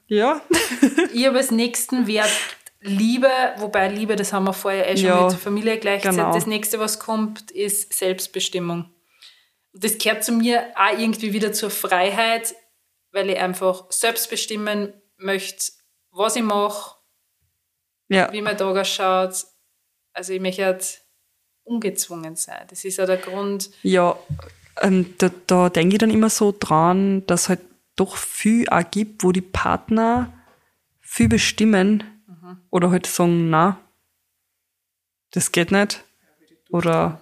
ja. 0.06 0.40
Ich 1.12 1.26
habe 1.26 1.38
als 1.38 1.50
nächsten 1.50 2.06
Wert 2.06 2.30
Liebe, 2.80 3.30
wobei 3.56 3.88
Liebe, 3.88 4.14
das 4.14 4.32
haben 4.32 4.44
wir 4.44 4.52
vorher 4.52 4.90
eh 4.90 4.96
schon 4.96 5.06
Ja, 5.06 5.26
mit 5.26 5.34
Familie 5.36 5.78
gleichzeitig. 5.78 6.18
genau. 6.18 6.34
Das 6.34 6.46
nächste, 6.46 6.78
was 6.78 6.98
kommt, 6.98 7.50
ist 7.50 7.92
Selbstbestimmung. 7.94 8.92
Und 9.72 9.82
das 9.84 9.96
gehört 9.98 10.22
zu 10.22 10.32
mir 10.32 10.66
auch 10.76 10.98
irgendwie 10.98 11.32
wieder 11.32 11.52
zur 11.52 11.70
Freiheit, 11.70 12.54
weil 13.10 13.30
ich 13.30 13.38
einfach 13.38 13.90
selbst 13.90 14.28
bestimmen 14.28 14.92
möchte, 15.16 15.72
was 16.10 16.36
ich 16.36 16.42
mache, 16.42 16.96
Ja. 18.08 18.30
wie 18.32 18.42
mein 18.42 18.56
Tag 18.58 18.76
ausschaut. 18.76 19.46
Also 20.12 20.32
ich 20.34 20.40
möchte 20.40 20.64
halt 20.66 21.00
ungezwungen 21.64 22.36
sein. 22.36 22.66
Das 22.68 22.84
ist 22.84 22.98
ja 22.98 23.06
der 23.06 23.16
Grund. 23.16 23.70
Ja, 23.82 24.16
ähm, 24.82 25.14
da, 25.18 25.30
da 25.46 25.68
denke 25.70 25.94
ich 25.94 25.98
dann 25.98 26.10
immer 26.10 26.30
so 26.30 26.54
dran, 26.58 27.26
dass 27.26 27.48
halt 27.48 27.60
doch 27.96 28.16
viel 28.16 28.68
auch 28.68 28.82
gibt, 28.90 29.22
wo 29.22 29.32
die 29.32 29.40
Partner 29.40 30.32
viel 31.00 31.28
bestimmen 31.28 32.02
oder 32.70 32.90
halt 32.90 33.06
sagen, 33.06 33.50
na, 33.50 33.78
das 35.30 35.52
geht 35.52 35.70
nicht. 35.70 36.04
Oder 36.70 37.20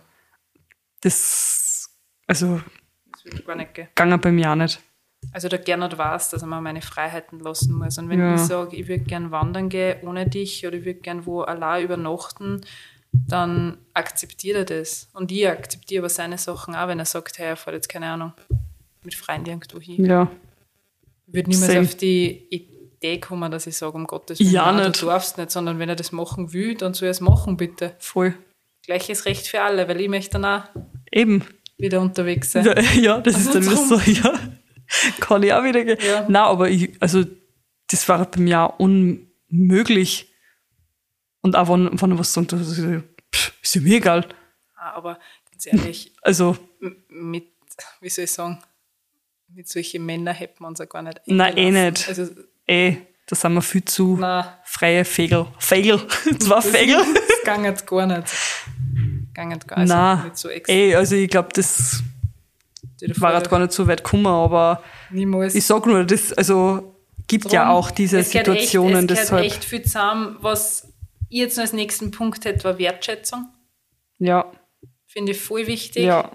das, 1.03 1.91
also, 2.27 2.61
Das 3.25 3.45
gar 3.45 3.57
nicht 3.57 3.75
gehen. 3.75 3.89
gangen 3.95 4.21
bei 4.21 4.33
mir 4.33 4.51
auch 4.51 4.55
nicht. 4.57 4.81
Also 5.33 5.49
der 5.49 5.59
Gernot 5.61 5.97
weiß, 5.99 6.31
dass 6.31 6.43
er 6.43 6.49
mir 6.49 6.61
meine 6.61 6.83
Freiheiten 6.83 7.39
lassen 7.39 7.75
muss. 7.75 7.97
Und 7.99 8.09
wenn 8.09 8.19
Ja. 8.19 8.35
ich 8.35 8.41
sage, 8.41 8.77
ich 8.77 8.89
würde 8.89 9.05
gern 9.05 9.31
wandern 9.31 9.69
gehen 9.69 9.99
ohne 10.07 10.29
dich 10.29 10.67
oder 10.67 10.77
ich 10.79 10.85
würde 10.85 11.01
gern 11.01 11.27
wo 11.27 11.43
allein 11.43 11.85
übernachten, 11.85 12.63
dann 13.13 13.79
akzeptiert 13.95 14.57
er 14.57 14.65
das. 14.65 15.09
Und 15.13 15.31
ich 15.31 15.47
akzeptiere 15.47 16.03
aber 16.03 16.09
seine 16.09 16.39
Sachen 16.39 16.75
auch, 16.75 16.89
wenn 16.89 16.99
er 16.99 17.05
sagt, 17.05 17.39
hey, 17.39 17.49
er 17.49 17.57
fährt 17.57 17.75
jetzt 17.75 17.89
keine 17.89 18.07
Ahnung 18.09 18.33
mit 19.05 19.15
Freunden 19.15 19.51
irgendwo 19.51 19.81
hin. 19.81 20.05
Ja, 20.05 20.31
Ich 21.27 21.35
würde 21.35 21.51
niemals 21.51 21.73
Same. 21.73 21.81
auf 21.87 21.95
die 21.97 22.47
Idee 22.51 23.19
kommen, 23.21 23.51
dass 23.51 23.67
ich 23.67 23.77
sage, 23.77 23.95
um 23.95 24.07
Gottes 24.07 24.39
Willen, 24.39 24.51
Ja, 24.53 24.71
nein, 24.73 24.89
nicht. 24.89 25.03
du 25.03 25.07
darfst 25.07 25.39
nicht, 25.39 25.51
sondern 25.51 25.79
wenn 25.79 25.89
er 25.89 25.97
das 25.97 26.13
machen 26.13 26.53
will, 26.53 26.75
dann 26.77 26.95
soll 26.95 27.09
er 27.09 27.11
es 27.13 27.21
machen, 27.21 27.57
bitte. 27.57 27.95
voll. 27.99 28.35
Gleiches 28.85 29.27
Recht 29.27 29.47
für 29.47 29.61
alle, 29.63 29.87
weil 29.89 30.01
ich 30.01 30.09
möchte 30.09 30.41
dann 30.41 30.45
auch 30.45 30.65
Eben. 31.13 31.45
wieder 31.79 32.01
unterwegs 32.01 32.53
sein. 32.53 32.65
Ja, 32.65 32.81
ja 32.95 33.21
das 33.21 33.39
ist 33.39 33.55
dann 33.55 33.65
wieder 33.65 33.77
so, 33.77 33.97
ja. 33.99 34.39
Kann 35.21 35.43
ich 35.43 35.53
auch 35.53 35.65
wieder 35.65 35.85
gehen. 35.85 35.99
Ja. 36.07 36.23
Nein, 36.29 36.43
aber 36.43 36.69
ich, 36.69 36.91
also, 37.01 37.25
das 37.91 38.09
war 38.09 38.25
bei 38.31 38.41
mir 38.41 38.61
auch 38.61 38.79
unmöglich. 38.79 40.32
Und 41.43 41.57
auch 41.57 41.69
wenn, 41.69 42.01
wenn 42.01 42.19
was 42.19 42.33
sagt, 42.33 42.53
das 42.53 42.69
ist, 42.69 42.79
ja- 42.79 43.03
ist 43.63 43.75
ja 43.75 43.81
mir 43.81 43.97
egal. 43.97 44.27
Ah, 44.77 44.93
Aber 44.95 45.19
ganz 45.51 45.67
ehrlich, 45.67 46.13
Also, 46.23 46.57
mit, 47.09 47.49
wie 48.01 48.09
soll 48.09 48.25
ich 48.25 48.31
sagen, 48.33 48.59
mit 49.49 49.69
solchen 49.69 50.05
Männern 50.07 50.35
hätten 50.35 50.61
wir 50.65 50.69
uns 50.69 50.79
ja 50.79 50.85
gar 50.87 51.03
nicht 51.03 51.21
Nein, 51.27 51.57
eh 51.57 51.71
nicht. 51.71 52.09
Also, 52.09 52.29
eh, 52.67 52.97
da 53.27 53.37
sind 53.37 53.55
wir 53.55 53.63
viel 53.63 53.85
zu 53.85 54.17
na, 54.19 54.59
freie 54.65 55.05
Fegel. 55.05 55.47
Fegel. 55.59 56.01
Zwei 56.39 56.61
Fegel. 56.61 56.97
das 57.45 57.55
ging 57.55 57.65
jetzt 57.65 57.87
gar 57.87 58.07
nicht. 58.07 58.29
Ging 59.35 59.51
jetzt 59.51 59.69
gar 59.69 59.79
also 59.79 59.95
Nein, 59.95 60.25
nicht 60.25 60.37
so 60.39 60.49
extra. 60.49 60.73
eh, 60.75 60.95
also 60.95 61.17
ich 61.17 61.29
glaube, 61.31 61.49
das 61.55 62.03
war 63.17 63.35
halt 63.35 63.49
gar 63.51 63.59
nicht 63.59 63.73
so 63.73 63.87
weit 63.87 64.05
gekommen, 64.05 64.27
aber 64.27 64.83
Niemals. 65.11 65.55
ich 65.55 65.65
sag 65.67 65.87
nur, 65.87 66.05
das, 66.05 66.33
also, 66.35 66.97
gibt 67.27 67.51
ja 67.53 67.65
Drum, 67.65 67.73
auch 67.75 67.91
diese 67.91 68.23
Situationen, 68.23 69.05
echt, 69.09 69.11
es 69.13 69.19
deshalb, 69.21 69.45
echt 69.45 69.65
viel 69.65 69.83
zusammen. 69.83 70.37
Was 70.41 70.92
ich 71.33 71.39
jetzt 71.41 71.57
noch 71.57 71.63
als 71.63 71.73
nächsten 71.73 72.11
Punkt 72.11 72.45
hätte, 72.45 72.65
war 72.65 72.79
Wertschätzung. 72.79 73.49
ja, 74.19 74.51
Finde 75.07 75.33
ich 75.33 75.41
voll 75.41 75.67
wichtig. 75.67 76.05
ja, 76.05 76.31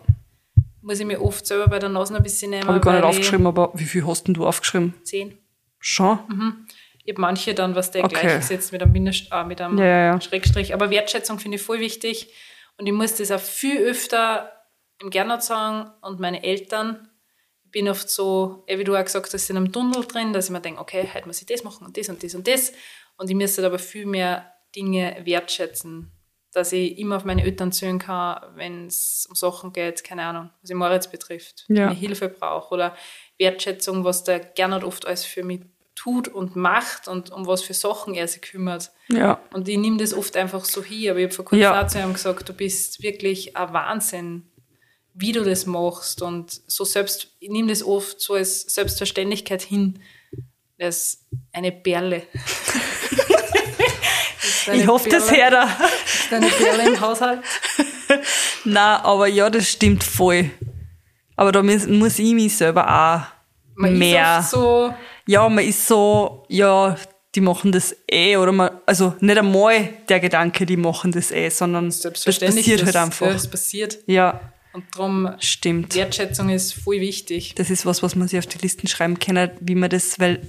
Muss 0.81 0.99
ich 0.99 1.05
mir 1.05 1.19
oft 1.21 1.45
selber 1.47 1.67
bei 1.67 1.79
der 1.79 1.89
Nase 1.89 2.15
ein 2.15 2.21
bisschen 2.21 2.51
nehmen. 2.51 2.67
habe 2.67 2.77
ich 2.77 2.83
gar 2.83 2.93
nicht 2.93 3.03
aufgeschrieben, 3.03 3.47
aber 3.47 3.71
wie 3.73 3.85
viel 3.85 4.05
hast 4.05 4.27
denn 4.27 4.35
du 4.35 4.45
aufgeschrieben? 4.45 4.93
Zehn. 5.03 5.37
Schon? 5.79 6.67
Ich 7.03 7.13
habe 7.13 7.21
manche 7.21 7.53
dann, 7.55 7.73
was 7.75 7.89
der 7.91 8.03
Okay. 8.03 8.19
gleichgesetzt 8.19 8.71
mit 8.71 8.81
einem, 8.83 8.91
Mindest, 8.91 9.31
äh, 9.31 9.43
mit 9.45 9.61
einem 9.61 9.77
Ja, 9.79 9.85
ja, 9.85 10.05
ja. 10.13 10.21
Schrägstrich. 10.21 10.73
Aber 10.73 10.89
Wertschätzung 10.91 11.39
finde 11.39 11.55
ich 11.57 11.61
voll 11.63 11.79
wichtig. 11.79 12.33
Und 12.77 12.85
ich 12.85 12.93
muss 12.93 13.15
das 13.15 13.31
auch 13.31 13.39
viel 13.39 13.77
öfter 13.79 14.51
im 15.01 15.09
Gernot 15.09 15.41
sagen 15.43 15.89
und 16.01 16.19
meine 16.19 16.43
Eltern. 16.43 17.09
Ich 17.65 17.71
bin 17.71 17.89
oft 17.89 18.09
so, 18.09 18.63
eh, 18.67 18.77
wie 18.77 18.83
du 18.83 18.95
auch 18.95 19.03
gesagt 19.03 19.33
hast, 19.33 19.49
in 19.49 19.57
einem 19.57 19.71
Tunnel 19.71 20.05
drin, 20.05 20.33
dass 20.33 20.45
ich 20.45 20.51
mir 20.51 20.61
denke, 20.61 20.81
okay, 20.81 21.09
heute 21.13 21.25
muss 21.27 21.39
ich 21.41 21.47
das 21.47 21.63
machen 21.63 21.85
und 21.85 21.97
das 21.97 22.09
und 22.09 22.21
das 22.23 22.35
und 22.35 22.47
das. 22.47 22.73
Und 23.17 23.29
ich 23.29 23.35
müsste 23.35 23.65
aber 23.65 23.79
viel 23.79 24.05
mehr 24.05 24.51
Dinge 24.75 25.17
wertschätzen. 25.23 26.11
Dass 26.53 26.71
ich 26.71 26.97
immer 26.97 27.17
auf 27.17 27.25
meine 27.25 27.43
Eltern 27.43 27.71
zählen 27.71 27.99
kann, 27.99 28.41
wenn 28.55 28.87
es 28.87 29.27
um 29.29 29.35
Sachen 29.35 29.73
geht, 29.73 30.03
keine 30.03 30.23
Ahnung, 30.23 30.49
was 30.61 30.69
ich 30.71 30.75
Moritz 30.75 31.07
betrifft, 31.09 31.65
Ja. 31.67 31.85
wenn 31.87 31.93
ich 31.93 31.99
Hilfe 31.99 32.29
brauche. 32.29 32.73
Oder 32.73 32.95
Wertschätzung, 33.37 34.03
was 34.03 34.23
der 34.23 34.39
Gernot 34.39 34.83
oft 34.83 35.05
alles 35.05 35.23
für 35.25 35.43
mich 35.43 35.61
tut 35.93 36.27
und 36.27 36.55
macht 36.55 37.07
und 37.07 37.31
um 37.31 37.45
was 37.47 37.61
für 37.63 37.73
Sachen 37.73 38.13
er 38.15 38.27
sich 38.27 38.41
kümmert. 38.41 38.91
Ja, 39.09 39.41
Und 39.53 39.67
ich 39.67 39.77
nehme 39.77 39.97
das 39.97 40.13
oft 40.13 40.35
einfach 40.37 40.63
so 40.65 40.81
hin. 40.83 41.09
Aber 41.11 41.19
ich 41.19 41.25
habe 41.25 41.33
vor 41.35 41.45
kurzem 41.45 41.61
Ja. 41.63 41.83
auch 41.83 41.87
zu 41.87 41.99
ihm 41.99 42.13
gesagt, 42.13 42.47
du 42.47 42.53
bist 42.53 43.03
wirklich 43.03 43.55
ein 43.57 43.73
Wahnsinn, 43.73 44.43
wie 45.13 45.31
du 45.33 45.43
das 45.43 45.65
machst. 45.65 46.21
Und 46.21 46.61
so 46.67 46.85
selbst, 46.85 47.35
ich 47.39 47.49
nehme 47.49 47.69
das 47.69 47.83
oft 47.83 48.19
so 48.21 48.33
als 48.35 48.61
Selbstverständlichkeit 48.73 49.61
hin. 49.63 49.99
Das 50.77 50.97
ist 50.97 51.27
eine 51.51 51.71
Perle. 51.71 52.23
Ich 54.73 54.87
hoffe, 54.87 55.09
das 55.09 55.31
hört 55.31 55.53
er. 55.53 55.67
das 55.67 56.13
ist 56.21 56.33
eine 56.33 56.47
Perle 56.47 56.83
im 56.93 57.01
Haushalt. 57.01 57.39
Nein, 58.65 58.99
aber 59.03 59.27
ja, 59.27 59.49
das 59.49 59.69
stimmt 59.69 60.03
voll. 60.03 60.49
Aber 61.35 61.51
da 61.51 61.61
muss, 61.63 61.87
muss 61.87 62.19
ich 62.19 62.33
mich 62.33 62.55
selber 62.57 62.87
auch 62.87 63.21
Man 63.75 63.97
mehr. 63.97 64.39
ist 64.39 64.51
so, 64.51 64.93
ja, 65.27 65.47
man 65.49 65.63
ist 65.63 65.87
so, 65.87 66.45
ja, 66.49 66.95
die 67.35 67.41
machen 67.41 67.71
das 67.71 67.95
eh, 68.09 68.35
oder 68.37 68.51
man, 68.51 68.71
also 68.85 69.13
nicht 69.19 69.37
einmal 69.37 69.89
der 70.09 70.19
Gedanke, 70.19 70.65
die 70.65 70.77
machen 70.77 71.11
das 71.11 71.31
eh, 71.31 71.49
sondern 71.49 71.85
das 71.85 72.01
selbstverständlich. 72.01 72.65
passiert 72.65 72.79
das, 72.81 72.85
halt 72.87 72.95
Ja, 72.95 73.03
einfach. 73.03 73.27
das 73.27 73.47
passiert. 73.49 73.97
Ja, 74.07 74.39
Und 74.73 74.85
darum, 74.95 75.29
stimmt. 75.39 75.93
Wertschätzung 75.93 76.49
ist 76.49 76.73
voll 76.73 76.99
wichtig. 76.99 77.53
Das 77.55 77.69
ist 77.69 77.85
was, 77.85 78.01
was 78.01 78.15
man 78.15 78.27
sich 78.27 78.39
auf 78.39 78.47
die 78.47 78.57
Listen 78.59 78.87
schreiben 78.87 79.19
kann, 79.19 79.51
wie 79.59 79.75
man 79.75 79.89
das, 79.91 80.19
weil, 80.19 80.41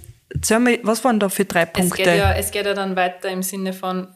mir, 0.58 0.80
was 0.82 1.04
waren 1.04 1.20
da 1.20 1.28
für 1.28 1.44
drei 1.44 1.62
Es 1.62 1.72
Punkte? 1.72 1.96
geht, 2.02 2.06
ja, 2.06 2.32
es 2.34 2.50
geht 2.50 2.66
ja 2.66 2.74
dann 2.74 2.96
weiter 2.96 3.30
im 3.30 3.42
Sinne 3.42 3.72
von, 3.72 4.08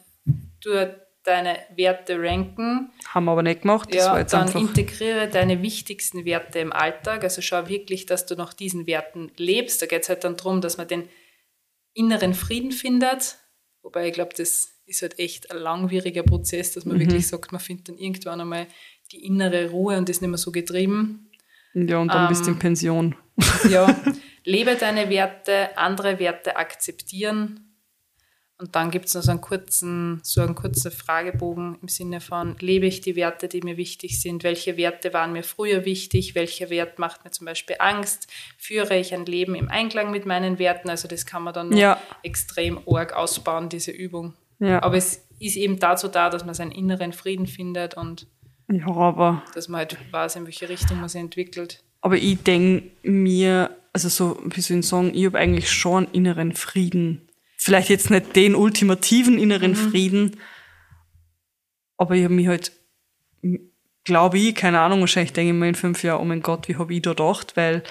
du 0.61 0.95
deine 1.23 1.57
Werte 1.75 2.21
ranken, 2.21 2.91
Haben 3.07 3.25
wir 3.25 3.31
aber 3.31 3.43
nicht 3.43 3.61
gemacht, 3.61 3.93
das 3.95 4.05
war 4.07 4.15
ja, 4.15 4.19
jetzt 4.19 4.33
dann 4.33 4.41
einfach. 4.43 4.59
integriere 4.59 5.29
deine 5.29 5.61
wichtigsten 5.61 6.25
Werte 6.25 6.59
im 6.59 6.73
Alltag. 6.73 7.23
Also 7.23 7.41
schau 7.41 7.69
wirklich, 7.69 8.05
dass 8.05 8.25
du 8.25 8.35
nach 8.35 8.53
diesen 8.53 8.87
Werten 8.87 9.31
lebst. 9.37 9.81
Da 9.81 9.85
geht 9.85 10.03
es 10.03 10.09
halt 10.09 10.25
dann 10.25 10.35
darum, 10.35 10.59
dass 10.59 10.75
man 10.77 10.87
den 10.89 11.07
inneren 11.93 12.33
Frieden 12.33 12.71
findet, 12.73 13.37
Wobei 13.83 14.07
ich 14.07 14.13
glaube, 14.13 14.31
das 14.35 14.79
ist 14.85 15.01
halt 15.01 15.19
echt 15.19 15.51
ein 15.51 15.57
langwieriger 15.57 16.23
Prozess, 16.23 16.71
dass 16.71 16.85
man 16.85 16.99
wirklich 16.99 17.27
sagt, 17.27 17.51
man 17.51 17.59
findet 17.59 17.89
dann 17.89 17.97
irgendwann 17.97 18.39
einmal 18.39 18.67
die 19.11 19.25
innere 19.25 19.69
Ruhe 19.69 19.97
und 19.97 20.09
ist 20.09 20.21
nicht 20.21 20.29
mehr 20.29 20.37
so 20.37 20.51
getrieben. 20.51 21.29
Ja, 21.73 21.97
und 21.97 22.07
dann 22.07 22.29
bist 22.29 22.45
du 22.45 22.51
in 22.51 22.59
Pension. 22.59 23.15
Ja, 23.69 23.93
lebe 24.43 24.75
deine 24.75 25.09
Werte, 25.09 25.77
andere 25.77 26.19
Werte 26.19 26.55
akzeptieren. 26.57 27.69
Und 28.59 28.75
dann 28.75 28.91
gibt 28.91 29.07
es 29.07 29.13
noch 29.15 29.23
so 29.23 29.31
einen 29.31 29.41
kurzen, 29.41 30.21
so 30.23 30.41
einen 30.41 30.55
kurzen 30.55 30.91
Fragebogen 30.91 31.79
im 31.81 31.87
Sinne 31.87 32.21
von, 32.21 32.55
lebe 32.59 32.85
ich 32.85 33.01
die 33.01 33.15
Werte, 33.15 33.47
die 33.49 33.61
mir 33.61 33.75
wichtig 33.77 34.21
sind? 34.21 34.43
Welche 34.43 34.77
Werte 34.77 35.11
waren 35.11 35.33
mir 35.33 35.43
früher 35.43 35.83
wichtig? 35.85 36.33
Welcher 36.35 36.69
Wert 36.69 36.97
macht 36.99 37.25
mir 37.25 37.31
zum 37.31 37.45
Beispiel 37.45 37.75
Angst? 37.79 38.27
Führe 38.57 38.97
ich 38.97 39.13
ein 39.13 39.25
Leben 39.25 39.55
im 39.55 39.69
Einklang 39.69 40.11
mit 40.11 40.25
meinen 40.25 40.59
Werten? 40.59 40.89
Also 40.89 41.07
das 41.09 41.25
kann 41.25 41.43
man 41.43 41.53
dann 41.53 41.69
noch 41.69 41.77
Ja. 41.77 41.99
extrem 42.21 42.79
arg 42.87 43.13
ausbauen, 43.13 43.67
diese 43.69 43.91
Übung. 43.91 44.33
Ja. 44.59 44.81
Aber 44.81 44.95
es 44.97 45.25
ist 45.39 45.57
eben 45.57 45.79
dazu 45.79 46.07
da, 46.07 46.29
dass 46.29 46.45
man 46.45 46.53
seinen 46.53 46.71
inneren 46.71 47.11
Frieden 47.11 47.47
findet 47.47 47.95
und 47.95 48.27
Ja, 48.71 48.87
aber, 48.87 49.43
dass 49.55 49.67
man 49.67 49.79
halt 49.79 49.97
weiß, 50.11 50.37
in 50.37 50.45
welche 50.45 50.69
Richtung 50.69 51.01
man 51.01 51.09
sich 51.09 51.19
entwickelt. 51.19 51.83
aber 51.99 52.15
ich 52.17 52.41
denke 52.43 52.91
mir, 53.01 53.75
also 53.93 54.09
so, 54.09 54.39
wie 54.43 54.61
soll 54.61 54.79
ich 54.79 54.87
sagen, 54.87 55.11
ich 55.13 55.25
habe 55.25 55.37
eigentlich 55.39 55.71
schon 55.71 56.07
inneren 56.11 56.53
Frieden. 56.53 57.29
Vielleicht 57.57 57.89
jetzt 57.89 58.09
nicht 58.09 58.35
den 58.35 58.55
ultimativen 58.55 59.37
inneren 59.37 59.71
Mhm. 59.71 59.75
Frieden, 59.91 60.37
aber 61.97 62.15
ich 62.15 62.23
habe 62.23 62.33
mich 62.33 62.47
halt, 62.47 62.71
glaube 64.03 64.37
ich, 64.39 64.55
keine 64.55 64.79
Ahnung, 64.81 64.99
wahrscheinlich 65.01 65.33
denke 65.33 65.53
ich 65.53 65.57
mir 65.59 65.69
in 65.69 65.75
fünf 65.75 66.03
Jahren, 66.03 66.21
oh 66.21 66.25
mein 66.25 66.41
Gott, 66.41 66.67
wie 66.67 66.75
habe 66.75 66.93
ich 66.93 67.01
da 67.01 67.11
gedacht, 67.11 67.55
weil, 67.55 67.83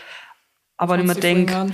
aber 0.77 0.95
wenn 0.95 1.01
ich 1.03 1.07
mir 1.07 1.21
denke, 1.21 1.73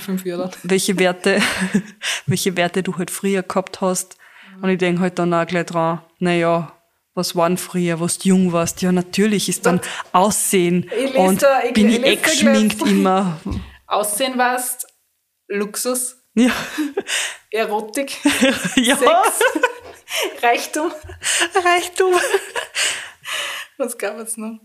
welche 0.62 0.98
Werte, 0.98 1.40
welche 2.26 2.56
Werte 2.56 2.82
du 2.82 2.96
halt 2.98 3.10
früher 3.10 3.42
gehabt 3.42 3.80
hast. 3.80 4.16
Und 4.60 4.68
ich 4.70 4.78
denke 4.78 5.00
halt 5.02 5.18
dann 5.18 5.32
auch 5.34 5.46
gleich 5.46 5.66
dran, 5.66 6.00
naja, 6.18 6.72
was 7.14 7.34
waren 7.34 7.56
früher, 7.56 7.98
was 8.00 8.18
du 8.18 8.28
jung 8.28 8.52
warst? 8.52 8.82
Ja, 8.82 8.92
natürlich 8.92 9.48
ist 9.48 9.66
dann 9.66 9.80
Aussehen 10.12 10.88
Ich 11.04 11.14
und 11.16 11.42
da- 11.42 11.62
ich- 11.64 11.72
bin 11.74 11.88
ich 11.88 12.02
ich 12.04 12.22
geschminkt 12.22 12.78
gleich. 12.78 12.90
immer. 12.92 13.40
Aussehen 13.88 14.36
warst, 14.36 14.86
Luxus, 15.48 16.22
Ja, 16.34 16.52
Erotik, 17.50 18.22
ja, 18.76 18.96
Sex, 18.96 19.40
Reichtum. 20.42 20.92
Reichtum. 21.64 22.14
Was 23.78 23.96
gab 23.96 24.18
es 24.18 24.36
noch? 24.36 24.60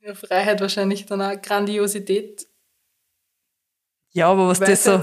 Ja, 0.00 0.14
Freiheit 0.14 0.62
wahrscheinlich 0.62 1.04
dann 1.04 1.20
auch 1.20 1.40
Grandiosität. 1.42 2.46
Ja, 4.12 4.28
aber 4.30 4.48
was 4.48 4.58
das 4.58 4.82
so, 4.82 5.00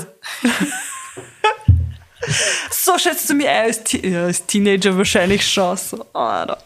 so 2.71 2.97
schätzt 2.97 3.29
du 3.29 3.35
mich 3.35 3.47
ein 3.47 3.65
als, 3.65 3.83
Te 3.83 4.05
ja, 4.05 4.25
als 4.25 4.43
Teenager 4.45 4.97
wahrscheinlich 4.97 5.47
schon 5.47 5.77
so. 5.77 6.03
Alter. 6.13 6.57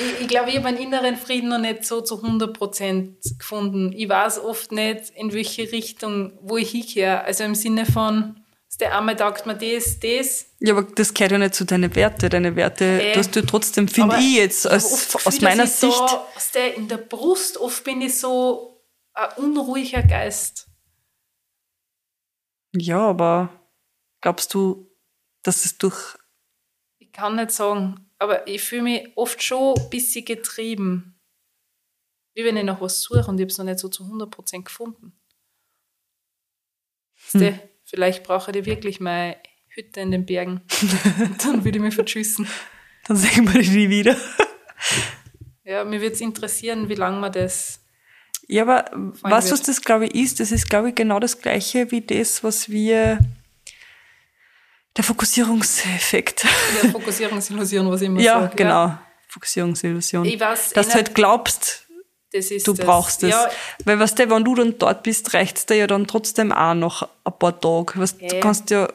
Ich, 0.00 0.22
ich 0.22 0.28
glaube, 0.28 0.48
ich 0.50 0.56
habe 0.56 0.64
meinen 0.64 0.78
inneren 0.78 1.16
Frieden 1.16 1.50
noch 1.50 1.58
nicht 1.58 1.84
so 1.84 2.00
zu 2.00 2.16
100% 2.22 3.38
gefunden. 3.38 3.92
Ich 3.92 4.08
weiß 4.08 4.38
oft 4.40 4.72
nicht, 4.72 5.10
in 5.10 5.32
welche 5.32 5.70
Richtung, 5.70 6.38
wo 6.42 6.56
ich 6.56 6.70
hinkehre. 6.70 7.22
Also 7.24 7.44
im 7.44 7.54
Sinne 7.54 7.84
von, 7.86 8.40
der 8.80 8.96
einmal 8.96 9.14
taugt 9.16 9.44
mir 9.46 9.56
das, 9.56 10.00
das. 10.00 10.46
Ja, 10.58 10.72
aber 10.74 10.84
das 10.84 11.12
gehört 11.12 11.32
ja 11.32 11.38
nicht 11.38 11.54
zu 11.54 11.64
deinen 11.66 11.94
Werte. 11.94 12.28
Deine 12.30 12.56
Werte, 12.56 12.84
Äh, 12.84 13.12
dass 13.14 13.30
du 13.30 13.44
trotzdem, 13.44 13.88
finde 13.88 14.16
ich 14.18 14.36
jetzt, 14.36 14.64
ich 14.64 14.70
als, 14.72 14.88
das 14.90 15.16
aus 15.16 15.24
Gefühl, 15.34 15.48
meiner 15.48 15.64
ich 15.64 15.70
Sicht, 15.70 15.92
So, 15.92 16.04
aus 16.34 16.50
der, 16.54 16.74
in 16.76 16.88
der 16.88 16.96
Brust 16.96 17.58
oft 17.58 17.84
bin 17.84 18.00
ich 18.00 18.18
so 18.18 18.82
ein 19.12 19.28
unruhiger 19.36 20.02
Geist. 20.02 20.66
ja, 22.74 22.98
aber 23.00 23.50
glaubst 24.20 24.54
du, 24.54 24.88
dass 25.42 25.64
es 25.64 25.76
durch 25.78 26.16
Ich 26.98 27.12
kann 27.12 27.36
nicht 27.36 27.50
sagen, 27.50 28.09
aber 28.20 28.46
ich 28.46 28.62
fühle 28.62 28.82
mich 28.82 29.08
oft 29.16 29.42
schon 29.42 29.76
ein 29.76 29.90
bisschen 29.90 30.24
getrieben. 30.24 31.18
Wie 32.34 32.44
wenn 32.44 32.56
ich 32.56 32.64
nach 32.64 32.80
was 32.80 33.00
suche 33.00 33.26
und 33.26 33.38
ich 33.38 33.42
habe 33.42 33.50
es 33.50 33.58
noch 33.58 33.64
nicht 33.64 33.80
so 33.80 33.88
zu 33.88 34.04
100% 34.04 34.62
gefunden. 34.62 35.12
Du, 37.32 37.58
Vielleicht 37.84 38.22
brauche 38.22 38.52
ich 38.56 38.66
wirklich 38.66 39.00
meine 39.00 39.36
Hütte 39.68 40.00
in 40.00 40.12
den 40.12 40.26
Bergen. 40.26 40.60
dann 41.42 41.64
würde 41.64 41.78
ich 41.78 41.82
mich 41.82 41.94
verschüssen. 41.94 42.46
Dann 43.06 43.16
sehen 43.16 43.52
wir 43.52 43.60
die 43.60 43.70
nie 43.70 43.88
wieder. 43.88 44.16
Ja, 45.64 45.84
mir 45.84 46.00
würde 46.00 46.14
es 46.14 46.20
interessieren, 46.20 46.88
wie 46.88 46.94
lange 46.94 47.18
man 47.18 47.32
das. 47.32 47.80
Ja, 48.46 48.62
aber 48.62 48.84
was, 49.22 49.50
was 49.50 49.62
das, 49.62 49.80
glaube 49.80 50.06
ich, 50.06 50.14
ist, 50.14 50.40
das 50.40 50.52
ist, 50.52 50.68
glaube 50.68 50.90
ich, 50.90 50.94
genau 50.94 51.20
das 51.20 51.40
Gleiche 51.40 51.90
wie 51.90 52.00
das, 52.00 52.44
was 52.44 52.68
wir, 52.68 53.18
der 54.96 55.04
Fokussierungseffekt. 55.04 56.44
Ja, 56.82 56.88
Fokussierungsillusion, 56.90 57.90
was 57.90 58.00
ich 58.02 58.06
immer 58.08 58.20
ja, 58.20 58.40
sage. 58.40 58.56
genau. 58.56 58.98
Fokussierungsillusion. 59.28 60.24
Ich 60.24 60.40
weiß, 60.40 60.70
Dass 60.70 60.88
du 60.88 60.94
halt 60.94 61.14
glaubst, 61.14 61.86
das 62.32 62.50
ist 62.50 62.66
du 62.66 62.72
das. 62.72 62.84
brauchst 62.84 63.22
es. 63.22 63.30
Ja, 63.30 63.48
Weil, 63.84 63.98
weißt 64.00 64.18
du, 64.18 64.30
wenn 64.30 64.44
du 64.44 64.54
dann 64.54 64.78
dort 64.78 65.02
bist, 65.04 65.32
reicht's 65.34 65.66
dir 65.66 65.76
ja 65.76 65.86
dann 65.86 66.06
trotzdem 66.06 66.52
auch 66.52 66.74
noch 66.74 67.08
ein 67.24 67.32
paar 67.38 67.58
Tage. 67.60 67.98
Weißt, 68.00 68.20
du 68.20 68.26
Ja. 68.26 68.40
kannst 68.40 68.70
ja, 68.70 68.88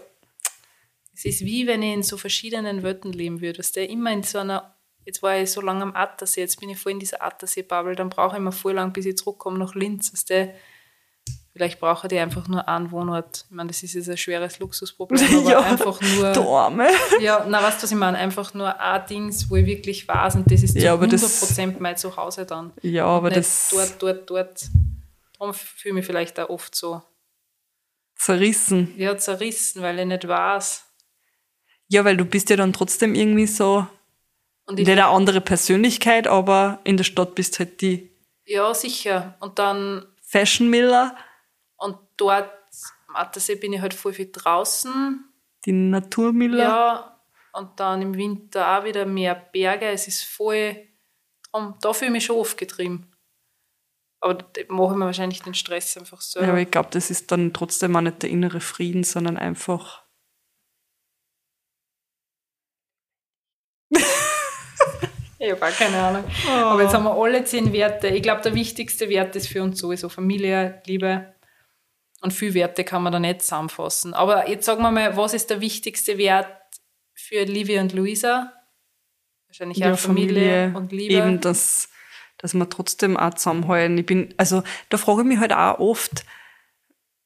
Es 1.13 1.23
ist 1.25 1.41
wie 1.45 1.65
wenn 1.67 1.81
ich 1.81 1.93
in 1.93 2.03
so 2.03 2.17
verschiedenen 2.17 2.83
Welten 2.83 3.13
leben 3.13 3.39
würde. 3.41 3.59
Weißt 3.59 3.77
du, 3.77 3.85
immer 3.85 4.11
in 4.11 4.23
so 4.23 4.39
einer, 4.39 4.75
jetzt 5.05 5.23
war 5.23 5.37
ich 5.37 5.49
so 5.51 5.61
lange 5.61 5.83
am 5.83 5.95
Attersee, 5.95 6.41
jetzt 6.41 6.59
bin 6.59 6.69
ich 6.69 6.77
voll 6.77 6.91
in 6.91 6.99
dieser 6.99 7.23
Attersee-Bubble, 7.23 7.95
dann 7.95 8.09
brauche 8.09 8.35
ich 8.35 8.39
immer 8.39 8.51
voll 8.51 8.73
lang, 8.73 8.91
bis 8.91 9.05
ich 9.05 9.15
zurückkomme 9.17 9.57
nach 9.57 9.73
Linz. 9.75 10.11
Weißt 10.11 10.29
du, 10.29 10.53
vielleicht 11.55 11.79
brauche 11.79 12.05
ich 12.11 12.19
einfach 12.19 12.47
nur 12.49 12.67
einen 12.67 12.91
Wohnort. 12.91 13.45
Ich 13.49 13.55
meine, 13.55 13.67
das 13.69 13.81
ist 13.81 13.93
jetzt 13.93 14.09
ein 14.09 14.17
schweres 14.17 14.59
Luxusproblem, 14.59 15.19
aber 15.39 15.49
Ja, 15.51 15.59
einfach 15.61 16.01
nur. 16.01 16.33
du 16.33 16.41
Arme. 16.49 16.89
Ja, 17.21 17.45
na, 17.47 17.63
weißt 17.63 17.79
du, 17.79 17.83
was 17.83 17.91
ich 17.91 17.97
meine? 17.97 18.17
Einfach 18.17 18.53
nur 18.53 18.77
ein 18.79 19.05
Dings, 19.07 19.49
wo 19.49 19.55
ich 19.55 19.65
wirklich 19.65 20.05
weiß 20.07 20.35
und 20.35 20.51
das 20.51 20.63
ist 20.63 20.73
zu 20.73 20.79
Ja, 20.79 20.93
aber 20.93 21.05
100% 21.05 21.11
das- 21.11 21.79
mein 21.79 21.95
Zuhause 21.97 22.45
dann. 22.45 22.73
Ja, 22.81 23.05
aber 23.05 23.29
das 23.29 23.69
dort, 23.71 24.01
dort, 24.01 24.29
dort. 24.29 24.65
Darum 25.39 25.53
fühle 25.53 25.91
ich 25.91 25.93
mich 25.95 26.05
vielleicht 26.05 26.39
auch 26.39 26.49
oft 26.49 26.75
so 26.75 27.01
zerrissen. 28.17 28.93
ja, 28.97 29.17
zerrissen, 29.17 29.81
weil 29.81 29.99
ich 29.99 30.05
nicht 30.05 30.27
weiß. 30.27 30.83
Ja, 31.87 32.03
weil 32.05 32.17
du 32.17 32.25
bist 32.25 32.49
ja 32.49 32.55
dann 32.55 32.73
trotzdem 32.73 33.13
irgendwie 33.15 33.45
so, 33.47 33.85
Und 34.65 34.79
ich 34.79 34.87
nicht 34.87 34.91
eine 34.91 35.07
andere 35.07 35.41
Persönlichkeit, 35.41 36.27
aber 36.27 36.79
in 36.83 36.97
der 36.97 37.03
Stadt 37.03 37.35
bist 37.35 37.59
halt 37.59 37.81
die 37.81 38.09
Ja, 38.45 38.73
sicher. 38.73 39.35
Und 39.39 39.59
dann, 39.59 40.05
Fashion 40.21 40.69
Miller, 40.69 41.15
dort 42.17 42.51
am 43.07 43.15
Attersee 43.15 43.55
bin 43.55 43.73
ich 43.73 43.81
halt 43.81 43.93
voll 43.93 44.13
viel 44.13 44.31
draußen. 44.31 45.23
die 45.65 45.71
Naturmiller. 45.71 46.63
Ja. 46.63 47.21
Und 47.53 47.79
dann 47.79 48.01
im 48.01 48.17
Winter 48.17 48.77
auch 48.77 48.83
wieder 48.83 49.05
mehr 49.05 49.33
Berge. 49.35 49.87
Es 49.87 50.07
ist 50.07 50.23
voll, 50.23 50.75
drum, 51.51 51.75
da 51.81 51.93
fühle 51.93 52.07
ich 52.07 52.13
mich 52.13 52.25
schon 52.25 52.37
oft 52.37 52.57
getrieben. 52.57 53.11
Aber 54.19 54.33
da 54.33 54.61
mache 54.69 54.93
ich 54.93 54.97
mir 54.97 55.05
wahrscheinlich 55.05 55.41
den 55.41 55.53
Stress 55.53 55.97
einfach 55.97 56.19
so. 56.19 56.41
Ja, 56.41 56.49
aber 56.49 56.59
ich 56.59 56.71
glaube, 56.71 56.89
das 56.91 57.09
ist 57.09 57.31
dann 57.31 57.53
trotzdem 57.53 57.95
auch 57.95 58.01
nicht 58.01 58.23
der 58.23 58.29
innere 58.29 58.59
Frieden, 58.59 59.03
sondern 59.03 59.37
einfach. 59.37 60.03
Ich 65.37 65.51
habe 65.51 65.65
auch 65.65 65.77
keine 65.77 66.01
Ahnung. 66.01 66.23
Aber 66.47 66.81
jetzt 66.81 66.93
haben 66.93 67.03
wir 67.03 67.13
alle 67.13 67.43
zehn 67.43 67.71
Werte. 67.73 68.07
Ich 68.07 68.23
glaube, 68.23 68.41
der 68.41 68.55
wichtigste 68.55 69.09
Wert 69.09 69.35
ist 69.35 69.47
für 69.47 69.61
uns 69.61 69.77
sowieso 69.79 70.09
Familie, 70.09 70.81
Liebe. 70.87 71.34
Und 72.25 72.31
viele 72.31 72.55
Werte 72.55 72.83
kann 72.83 73.03
man 73.03 73.13
da 73.13 73.19
nicht 73.19 73.43
zusammenfassen. 73.43 74.15
Aber 74.15 74.49
jetzt 74.49 74.65
sagen 74.65 74.81
wir 74.81 74.89
mal, 74.89 75.15
was 75.15 75.35
ist 75.35 75.51
der 75.51 75.61
wichtigste 75.61 76.17
Wert 76.17 76.47
für 77.13 77.43
Livia 77.43 77.79
und 77.81 77.93
Luisa? 77.93 78.51
Wahrscheinlich 79.45 79.85
auch 79.85 79.95
Familie, 79.95 80.73
und 80.75 80.91
Liebe. 80.91 81.13
Eben, 81.13 81.39
dass, 81.39 81.87
dass 82.39 82.55
wir 82.55 82.67
trotzdem 82.67 83.15
auch 83.15 83.35
zusammenhalten. 83.35 83.99
Ich 83.99 84.07
bin, 84.07 84.33
also, 84.37 84.63
da 84.89 84.97
frage 84.97 85.21
ich 85.21 85.27
mich 85.27 85.37
halt 85.37 85.53
auch 85.53 85.77
oft, 85.77 86.25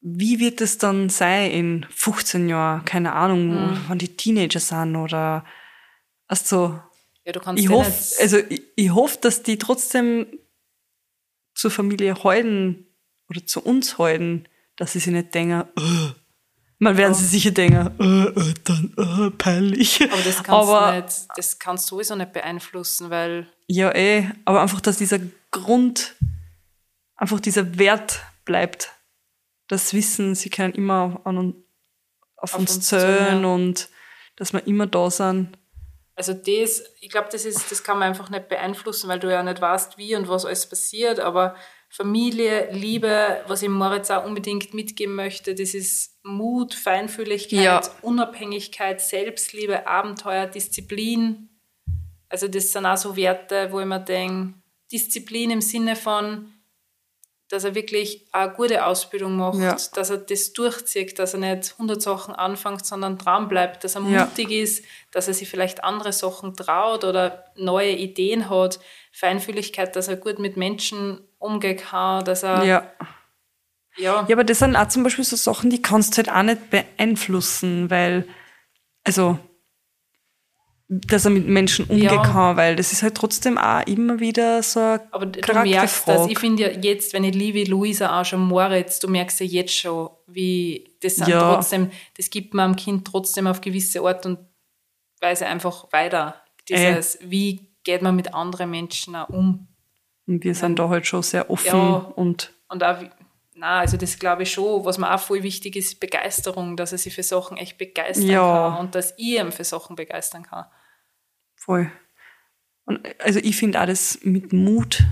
wie 0.02 0.38
wird 0.38 0.60
es 0.60 0.76
dann 0.76 1.08
sein 1.08 1.50
in 1.50 1.86
15 1.88 2.50
Jahren? 2.50 2.84
Keine 2.84 3.14
Ahnung, 3.14 3.70
Mhm. 3.70 3.84
wann 3.88 3.98
die 3.98 4.14
Teenager 4.18 4.60
sind 4.60 4.96
oder, 4.96 5.46
also, 6.26 6.78
ja, 7.24 7.32
du 7.32 7.40
kannst 7.40 7.62
ich 7.64 7.70
ja 7.70 7.74
hoffe, 7.74 8.20
also, 8.20 8.36
ich, 8.36 8.62
ich 8.76 8.90
hoffe, 8.90 9.16
dass 9.22 9.42
die 9.42 9.56
trotzdem 9.56 10.26
zur 11.54 11.70
Familie 11.70 12.22
halten 12.22 12.86
oder 13.30 13.46
zu 13.46 13.62
uns 13.62 13.96
halten, 13.96 14.44
dass 14.80 14.92
sie 14.92 14.98
sich 14.98 15.12
nicht 15.12 15.34
denken, 15.34 15.60
äh. 15.78 16.12
Man 16.82 16.96
werden 16.96 17.12
sie 17.12 17.26
sicher 17.26 17.50
denken, 17.50 17.90
äh, 18.00 18.40
äh, 18.40 18.54
dann, 18.64 18.94
äh, 18.96 19.30
peinlich. 19.32 20.00
aber 20.10 20.22
das 20.22 20.36
kannst, 20.42 20.48
Aber- 20.50 20.92
du 20.92 20.96
nicht, 21.02 21.28
das 21.36 21.58
kannst 21.58 21.90
du 21.90 21.96
sowieso 21.96 22.16
nicht 22.16 22.32
beeinflussen, 22.32 23.10
weil 23.10 23.46
Ja, 23.66 23.94
eh, 23.94 24.26
aber 24.46 24.62
einfach, 24.62 24.80
dass 24.80 24.96
dieser 24.96 25.18
Grund, 25.50 26.14
einfach 27.16 27.38
dieser 27.38 27.78
Wert 27.78 28.20
bleibt. 28.46 28.92
Das 29.68 29.92
Wissen, 29.92 30.34
sie 30.34 30.48
können 30.48 30.72
immer 30.74 31.20
an, 31.24 31.54
auf, 32.36 32.54
Auf 32.54 32.60
uns 32.60 32.76
uns 32.76 32.86
zählen 32.88 33.18
zählen, 33.26 33.42
ja. 33.42 33.48
und 33.48 33.88
dass 34.36 34.54
wir 34.54 34.66
immer 34.66 34.86
da 34.86 35.10
sind. 35.10 35.50
Also 36.16 36.32
das, 36.32 36.82
ich 37.00 37.10
glaube, 37.10 37.28
das 37.30 37.44
ist, 37.44 37.70
das 37.70 37.82
kann 37.84 37.98
man 37.98 38.08
einfach 38.08 38.30
nicht 38.30 38.48
beeinflussen, 38.48 39.08
weil 39.08 39.18
du 39.20 39.30
ja 39.30 39.42
nicht 39.42 39.60
weißt, 39.60 39.98
wie 39.98 40.16
und 40.16 40.28
was 40.28 40.46
alles 40.46 40.66
passiert, 40.66 41.20
aber 41.20 41.54
Familie, 41.92 42.70
Liebe, 42.72 43.42
was 43.48 43.62
ich 43.62 43.68
Moritz 43.68 44.10
auch 44.10 44.24
unbedingt 44.24 44.72
mitgeben 44.74 45.16
möchte, 45.16 45.56
das 45.56 45.74
ist 45.74 46.18
Mut, 46.22 46.72
Feinfühligkeit, 46.72 47.60
Ja. 47.60 47.82
Unabhängigkeit, 48.02 49.00
Selbstliebe, 49.00 49.88
Abenteuer, 49.88 50.46
Disziplin. 50.46 51.48
Also 52.28 52.46
das 52.46 52.70
sind 52.70 52.86
auch 52.86 52.96
so 52.96 53.16
Werte, 53.16 53.72
wo 53.72 53.80
ich 53.80 53.86
mir 53.86 53.98
denke, 53.98 54.54
Disziplin 54.92 55.50
im 55.50 55.60
Sinne 55.60 55.96
von, 55.96 56.52
dass 57.50 57.64
er 57.64 57.74
wirklich 57.74 58.26
eine 58.32 58.52
gute 58.52 58.86
Ausbildung 58.86 59.36
macht, 59.36 59.58
Ja. 59.58 59.76
dass 59.94 60.10
er 60.10 60.18
das 60.18 60.52
durchzieht, 60.52 61.18
dass 61.18 61.34
er 61.34 61.40
nicht 61.40 61.74
100 61.78 62.00
Sachen 62.00 62.34
anfängt, 62.34 62.86
sondern 62.86 63.18
dran 63.18 63.48
bleibt, 63.48 63.84
dass 63.84 63.96
er 63.96 64.02
Ja. 64.02 64.24
mutig 64.26 64.50
ist, 64.50 64.84
dass 65.10 65.28
er 65.28 65.34
sich 65.34 65.48
vielleicht 65.48 65.82
andere 65.84 66.12
Sachen 66.12 66.54
traut 66.54 67.04
oder 67.04 67.44
neue 67.56 67.90
Ideen 67.92 68.48
hat, 68.48 68.78
Feinfühligkeit, 69.12 69.96
dass 69.96 70.08
er 70.08 70.16
gut 70.16 70.38
mit 70.38 70.56
Menschen 70.56 71.20
umgehen 71.38 71.76
kann, 71.76 72.24
dass 72.24 72.42
er, 72.44 72.64
ja, 72.64 72.90
Ja. 73.96 74.24
Ja, 74.28 74.36
aber 74.36 74.44
das 74.44 74.60
sind 74.60 74.76
auch 74.76 74.86
zum 74.88 75.02
Beispiel 75.02 75.24
so 75.24 75.34
Sachen, 75.36 75.68
die 75.68 75.82
kannst 75.82 76.12
du 76.12 76.18
halt 76.18 76.30
auch 76.30 76.42
nicht 76.44 76.70
beeinflussen, 76.70 77.90
weil, 77.90 78.26
also, 79.04 79.38
dass 80.92 81.24
er 81.24 81.30
mit 81.30 81.46
Menschen 81.46 81.84
umgehen 81.84 82.10
Ja. 82.12 82.22
kann, 82.22 82.56
weil 82.56 82.74
das 82.74 82.92
ist 82.92 83.04
halt 83.04 83.14
trotzdem 83.14 83.56
auch 83.58 83.86
immer 83.86 84.18
wieder 84.18 84.60
so 84.64 84.80
eine 84.80 85.00
aber 85.12 85.26
du 85.26 85.52
merkst 85.62 86.08
das, 86.08 86.26
ich 86.26 86.38
finde 86.38 86.64
ja 86.64 86.68
jetzt, 86.80 87.12
wenn 87.12 87.22
ich 87.22 87.32
liebe 87.32 87.62
Luisa 87.70 88.20
auch 88.20 88.24
schon 88.24 88.40
Moritz, 88.40 88.98
du 88.98 89.06
merkst 89.06 89.38
ja 89.38 89.46
jetzt 89.46 89.72
schon, 89.76 90.10
wie 90.26 90.92
das 91.00 91.14
sind 91.14 91.28
Ja. 91.28 91.54
trotzdem, 91.54 91.90
das 92.16 92.28
gibt 92.28 92.54
man 92.54 92.70
am 92.70 92.76
Kind 92.76 93.06
trotzdem 93.06 93.46
auf 93.46 93.60
gewisse 93.60 94.00
Art 94.00 94.26
und 94.26 94.38
Weise 95.20 95.46
einfach 95.46 95.92
weiter. 95.92 96.34
Äh. 96.68 96.74
Dieses, 96.92 97.18
wie 97.22 97.68
geht 97.84 98.02
man 98.02 98.16
mit 98.16 98.34
anderen 98.34 98.70
Menschen 98.70 99.14
auch 99.14 99.28
um? 99.28 99.68
Und 100.26 100.42
wir 100.42 100.54
sind 100.56 100.78
da 100.78 100.88
halt 100.88 101.06
schon 101.06 101.22
sehr 101.22 101.48
offen 101.50 101.78
und 102.16 102.52
Und 102.68 102.82
auch, 102.82 102.96
na, 103.54 103.78
also 103.80 103.96
das 103.96 104.18
glaube 104.18 104.42
ich 104.42 104.52
schon, 104.52 104.84
was 104.84 104.98
mir 104.98 105.14
auch 105.14 105.20
voll 105.20 105.44
wichtig 105.44 105.76
ist, 105.76 106.00
Begeisterung, 106.00 106.76
dass 106.76 106.90
er 106.92 106.98
sich 106.98 107.14
für 107.14 107.22
Sachen 107.22 107.56
echt 107.58 107.78
begeistern 107.78 108.28
kann 108.28 108.76
und 108.80 108.94
dass 108.96 109.12
ich 109.16 109.38
ihn 109.38 109.52
für 109.52 109.64
Sachen 109.64 109.94
begeistern 109.94 110.42
kann. 110.42 110.64
Voll. 111.64 111.90
Und 112.84 113.00
also 113.20 113.38
ich 113.38 113.56
finde 113.56 113.80
auch 113.80 113.86
das 113.86 114.18
mit 114.22 114.52
Mut, 114.52 115.04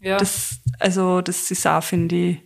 Ja, 0.00 0.16
das, 0.16 0.60
also 0.78 1.20
das 1.20 1.50
ist 1.50 1.66
auch, 1.66 1.82
finde 1.82 2.14
ich, 2.16 2.38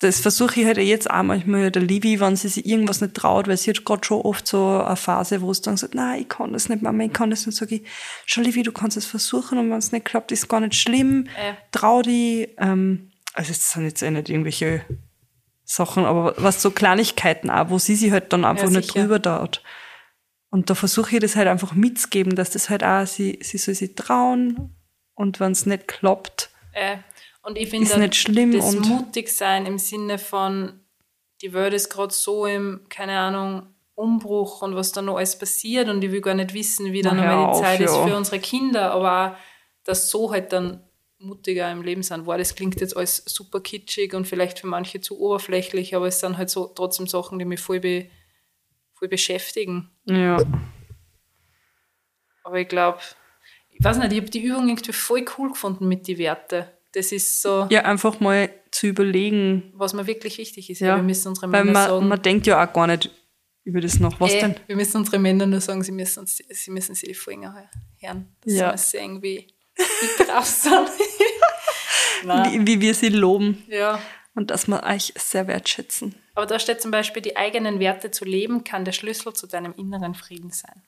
das 0.00 0.18
versuche 0.18 0.58
ich 0.60 0.66
halt 0.66 0.78
jetzt 0.78 1.08
auch 1.08 1.22
manchmal 1.22 1.70
der 1.70 1.82
Livi, 1.82 2.18
wenn 2.18 2.34
sie 2.34 2.48
sich 2.48 2.66
irgendwas 2.66 3.00
nicht 3.00 3.14
traut, 3.14 3.46
weil 3.46 3.56
sie 3.56 3.70
hat 3.70 3.84
gerade 3.84 4.04
schon 4.04 4.22
oft 4.22 4.48
so 4.48 4.80
eine 4.84 4.96
Phase, 4.96 5.40
wo 5.42 5.52
sie 5.54 5.62
dann 5.62 5.76
sagt, 5.76 5.94
nein, 5.94 6.22
ich 6.22 6.28
kann 6.28 6.52
das 6.52 6.68
nicht, 6.68 6.82
Mama, 6.82 7.04
ich 7.04 7.12
kann 7.12 7.30
das 7.30 7.46
nicht, 7.46 7.56
sage 7.56 7.76
ich, 7.76 7.82
schau 8.26 8.40
Livi, 8.40 8.64
du 8.64 8.72
kannst 8.72 8.96
es 8.96 9.06
versuchen 9.06 9.58
und 9.58 9.70
wenn 9.70 9.78
es 9.78 9.92
nicht 9.92 10.04
klappt, 10.04 10.32
ist 10.32 10.48
gar 10.48 10.58
nicht 10.58 10.74
schlimm, 10.74 11.28
Äh. 11.38 11.54
trau 11.70 12.02
dich, 12.02 12.48
ähm, 12.58 13.12
also 13.34 13.52
es 13.52 13.70
sind 13.70 13.84
jetzt 13.84 14.02
eh 14.02 14.10
nicht 14.10 14.28
irgendwelche 14.28 14.84
Sachen, 15.64 16.04
aber 16.04 16.34
was 16.36 16.60
so 16.60 16.72
Kleinigkeiten 16.72 17.48
auch, 17.48 17.70
wo 17.70 17.78
sie 17.78 17.94
sich 17.94 18.10
halt 18.10 18.32
dann 18.32 18.44
einfach 18.44 18.70
nicht 18.70 18.88
sicher. 18.88 19.02
drüber 19.02 19.20
dauert. 19.20 19.62
Und 20.52 20.68
da 20.68 20.74
versuche 20.74 21.14
ich 21.16 21.20
das 21.22 21.34
halt 21.34 21.48
einfach 21.48 21.72
mitzugeben, 21.72 22.36
dass 22.36 22.50
das 22.50 22.68
halt 22.68 22.84
auch, 22.84 23.06
sie, 23.06 23.38
sie 23.42 23.56
soll 23.56 23.74
sich 23.74 23.94
trauen 23.94 24.76
und 25.14 25.40
wenn 25.40 25.52
es 25.52 25.64
nicht 25.64 25.88
klappt, 25.88 26.50
äh, 26.74 26.98
und 27.42 27.56
ich 27.58 27.70
finde 27.70 27.86
ist 27.86 27.96
nicht 27.96 28.14
schlimm 28.14 28.52
das 28.52 28.74
und- 28.74 28.86
mutig 28.86 29.30
sein 29.30 29.64
im 29.66 29.78
Sinne 29.78 30.18
von, 30.18 30.80
die 31.40 31.54
Welt 31.54 31.72
ist 31.72 31.88
gerade 31.88 32.12
so 32.12 32.44
im, 32.46 32.82
keine 32.90 33.18
Ahnung, 33.18 33.66
Umbruch 33.94 34.60
und 34.62 34.74
was 34.76 34.92
da 34.92 35.00
noch 35.00 35.16
alles 35.16 35.38
passiert 35.38 35.88
und 35.88 36.04
ich 36.04 36.12
will 36.12 36.20
gar 36.20 36.34
nicht 36.34 36.52
wissen, 36.52 36.92
wie 36.92 37.00
dann 37.02 37.16
Na, 37.16 37.22
einmal 37.22 37.38
die 37.46 37.50
auf, 37.50 37.60
Zeit 37.60 37.80
ist 37.80 37.94
ja. 37.96 38.06
für 38.06 38.14
unsere 38.16 38.38
Kinder, 38.38 38.92
aber 38.92 39.32
auch, 39.32 39.36
dass 39.84 40.10
so 40.10 40.30
halt 40.32 40.52
dann 40.52 40.82
mutiger 41.18 41.70
im 41.72 41.82
Leben 41.82 42.02
sind. 42.02 42.26
Wow, 42.26 42.36
das 42.36 42.54
klingt 42.54 42.78
jetzt 42.80 42.96
alles 42.96 43.22
super 43.26 43.60
kitschig 43.60 44.12
und 44.14 44.26
vielleicht 44.26 44.58
für 44.58 44.66
manche 44.66 45.00
zu 45.00 45.18
oberflächlich, 45.18 45.94
aber 45.94 46.08
es 46.08 46.20
sind 46.20 46.36
halt 46.36 46.50
so 46.50 46.66
trotzdem 46.66 47.06
Sachen, 47.06 47.38
die 47.38 47.44
mich 47.46 47.60
voll, 47.60 47.80
be, 47.80 48.06
voll 49.02 49.08
beschäftigen. 49.08 49.90
ja. 50.06 50.36
Aber 52.44 52.58
ich 52.60 52.68
glaube, 52.68 52.98
ich 53.70 53.84
weiß 53.84 53.98
nicht, 53.98 54.12
ich 54.12 54.18
habe 54.18 54.30
die 54.30 54.42
Übung 54.44 54.68
irgendwie 54.68 54.92
voll 54.92 55.24
cool 55.38 55.50
gefunden 55.50 55.86
mit 55.88 56.06
den 56.08 56.18
Werten. 56.18 56.64
Das 56.92 57.12
ist 57.12 57.40
so, 57.40 57.66
Ja, 57.70 57.82
einfach 57.84 58.20
mal 58.20 58.50
zu 58.70 58.86
überlegen. 58.88 59.72
was 59.74 59.92
mir 59.94 60.06
wirklich 60.06 60.38
wichtig 60.38 60.68
ist. 60.70 60.80
Ja. 60.80 60.88
Ja. 60.88 60.96
Wir 60.96 61.02
müssen 61.04 61.28
unsere 61.28 61.50
Weil 61.52 61.64
Männer 61.64 61.78
man, 61.80 61.88
sagen, 61.88 62.08
man 62.08 62.22
denkt 62.22 62.46
ja 62.46 62.64
auch 62.68 62.72
gar 62.72 62.86
nicht 62.88 63.10
über 63.64 63.80
das 63.80 63.98
noch. 64.00 64.18
Was 64.20 64.32
äh, 64.34 64.40
denn? 64.40 64.56
wir 64.66 64.76
müssen 64.76 64.96
unsere 64.98 65.18
Männer 65.20 65.46
nur 65.46 65.60
sagen, 65.60 65.82
sie 65.84 65.92
müssen, 65.92 66.20
uns, 66.20 66.36
sie 66.36 66.70
müssen 66.72 66.94
sich 66.96 67.08
die 67.08 67.46
auch 67.46 67.54
hören. 68.00 68.28
Dass 68.44 68.52
Ja. 68.52 68.58
sie 68.58 68.62
mal 68.62 68.78
sehen, 68.78 69.22
wie, 69.22 69.46
wie 69.76 70.24
drauf 70.24 70.44
sind. 70.46 70.88
Wie, 72.24 72.64
wie 72.66 72.80
wir 72.80 72.94
sie 72.94 73.08
loben 73.08 73.64
Ja. 73.68 74.00
Und 74.34 74.50
dass 74.50 74.66
wir 74.66 74.82
euch 74.82 75.12
sehr 75.16 75.46
wertschätzen. 75.46 76.14
Aber 76.34 76.46
da 76.46 76.58
steht 76.58 76.80
zum 76.80 76.90
Beispiel, 76.90 77.22
die 77.22 77.36
eigenen 77.36 77.78
Werte 77.80 78.10
zu 78.10 78.24
leben, 78.24 78.64
kann 78.64 78.84
der 78.84 78.92
Schlüssel 78.92 79.34
zu 79.34 79.46
deinem 79.46 79.74
inneren 79.74 80.14
Frieden 80.14 80.50
sein. 80.50 80.82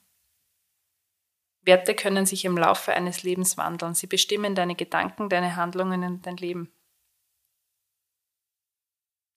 Werte 1.62 1.94
können 1.94 2.26
sich 2.26 2.44
im 2.44 2.56
Laufe 2.56 2.92
eines 2.92 3.22
Lebens 3.22 3.56
wandeln. 3.56 3.94
Sie 3.94 4.06
bestimmen 4.06 4.54
deine 4.54 4.74
Gedanken, 4.74 5.28
deine 5.28 5.56
Handlungen 5.56 6.04
und 6.04 6.26
dein 6.26 6.36
Leben. 6.36 6.70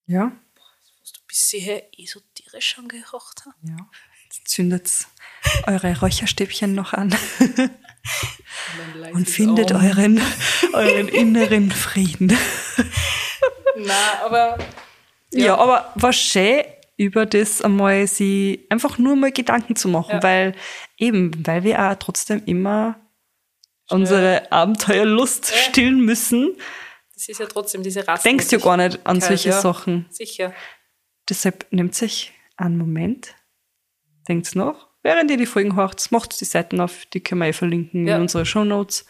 Ja? 0.08 0.32
Was 1.02 1.14
du 1.14 1.20
bisher 1.28 1.84
esoterisch 1.98 2.78
angehaucht 2.78 3.44
hast. 3.46 3.56
Ja. 3.64 3.78
Jetzt 4.24 4.48
zündet 4.50 5.08
eure 5.66 5.98
Räucherstäbchen 6.00 6.76
noch 6.76 6.94
an 6.94 7.16
und 9.14 9.30
findet 9.30 9.72
euren, 9.72 10.22
euren 10.74 11.08
inneren 11.08 11.72
Frieden. 11.72 12.38
Na, 13.78 14.22
aber 14.26 14.58
Ja. 15.34 15.58
aber 15.58 15.92
war 15.96 16.14
schön, 16.14 16.64
über 16.98 17.26
das 17.26 17.62
einmal 17.62 18.08
sie 18.08 18.66
einfach 18.70 18.98
nur 18.98 19.16
mal 19.16 19.32
Gedanken 19.32 19.76
zu 19.76 19.88
machen, 19.88 20.16
Ja. 20.16 20.24
weil 20.24 20.56
eben, 20.98 21.46
weil 21.46 21.64
wir 21.64 21.80
auch 21.80 21.96
trotzdem 21.96 22.42
immer 22.46 23.00
unsere 23.90 24.52
Abenteuerlust 24.52 25.54
stillen 25.56 26.02
müssen, 26.02 26.56
das 27.14 27.30
ist 27.30 27.40
ja 27.40 27.46
trotzdem 27.48 27.84
diese 27.84 28.08
Rasse. 28.08 28.24
denkst 28.24 28.48
du 28.50 28.60
gar 28.60 28.78
nicht 28.78 29.00
an 29.06 29.22
solche 29.22 29.50
ja. 29.50 29.62
Sachen. 29.62 30.06
Sicher. 30.10 30.54
Deshalb 31.30 31.66
nimmt 31.72 31.96
sich 31.96 32.32
einen 32.58 32.78
Moment, 32.78 33.36
denkt's 34.28 34.56
noch, 34.56 34.88
während 35.04 35.30
ihr 35.32 35.38
die 35.38 35.46
Folgen 35.46 35.76
hört, 35.76 36.12
macht 36.12 36.40
die 36.42 36.46
Seiten 36.46 36.80
auf, 36.82 37.06
die 37.08 37.20
können 37.22 37.42
wir 37.42 37.48
eh 37.48 37.54
verlinken 37.54 38.08
Ja. 38.08 38.16
in 38.16 38.24
unsere 38.24 38.46
Shownotes. 38.46 39.06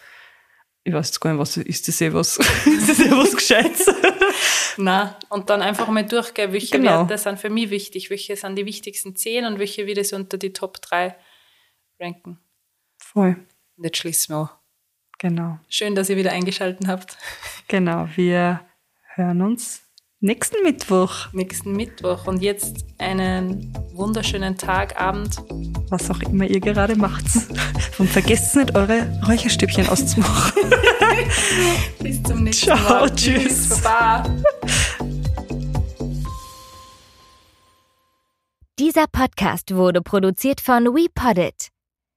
Ich 0.87 0.93
weiß 0.93 1.07
jetzt 1.07 1.19
gar 1.19 1.31
nicht, 1.33 1.39
was 1.41 1.57
ist 1.57 1.85
das 1.89 1.99
eh 1.99 2.13
was? 2.13 2.37
ist 2.65 2.89
das 2.89 2.99
eh 3.01 3.11
was 3.11 3.35
Gescheites? 3.35 3.93
Na, 4.77 5.19
und 5.27 5.49
dann 5.49 5.61
einfach 5.61 5.89
mal 5.89 6.05
durchgehen, 6.05 6.53
welche 6.53 6.77
Genau. 6.77 6.99
Werte 7.01 7.17
sind 7.17 7.41
für 7.41 7.49
mich 7.49 7.69
wichtig, 7.71 8.09
welche 8.09 8.37
sind 8.37 8.55
die 8.55 8.65
wichtigsten 8.65 9.13
zehn 9.13 9.43
und 9.43 9.59
welche 9.59 9.85
wieder 9.85 10.01
so 10.05 10.15
unter 10.15 10.37
die 10.37 10.53
Top 10.53 10.81
3 10.81 11.13
ranken. 11.99 12.39
Voll. 12.99 13.35
Und 13.75 13.83
jetzt 13.83 13.97
schließen 13.97 14.33
wir 14.33 14.39
an. 14.43 14.49
Genau. 15.19 15.59
Schön, 15.67 15.93
dass 15.93 16.09
ihr 16.09 16.15
wieder 16.15 16.31
eingeschaltet 16.31 16.87
habt. 16.87 17.17
Genau. 17.67 18.07
Wir 18.15 18.61
hören 19.15 19.41
uns 19.41 19.81
nächsten 20.19 20.63
Mittwoch, 20.63 21.31
Nächsten 21.33 21.73
Mittwoch. 21.73 22.27
Und 22.27 22.41
jetzt 22.41 22.85
einen 22.97 23.73
wunderschönen 23.93 24.57
Tag, 24.57 24.99
Abend. 24.99 25.37
was 25.89 26.09
auch 26.09 26.19
immer 26.21 26.45
ihr 26.45 26.59
gerade 26.59 26.95
macht. 26.95 27.25
Und 27.97 28.09
vergesst 28.09 28.55
nicht, 28.55 28.75
eure 28.75 29.07
Räucherstäbchen 29.27 29.87
auszumachen. 29.87 30.53
Bis 31.99 32.21
zum 32.23 32.43
nächsten 32.43 32.65
Ciao, 32.67 32.99
Mal. 33.01 33.15
tschüss. 33.15 33.81
Baba. 33.81 34.23
Dieser 38.79 39.07
Podcast 39.07 39.73
wurde 39.73 40.01
produziert 40.01 40.61
von 40.61 40.85
WePoddit. 40.85 41.69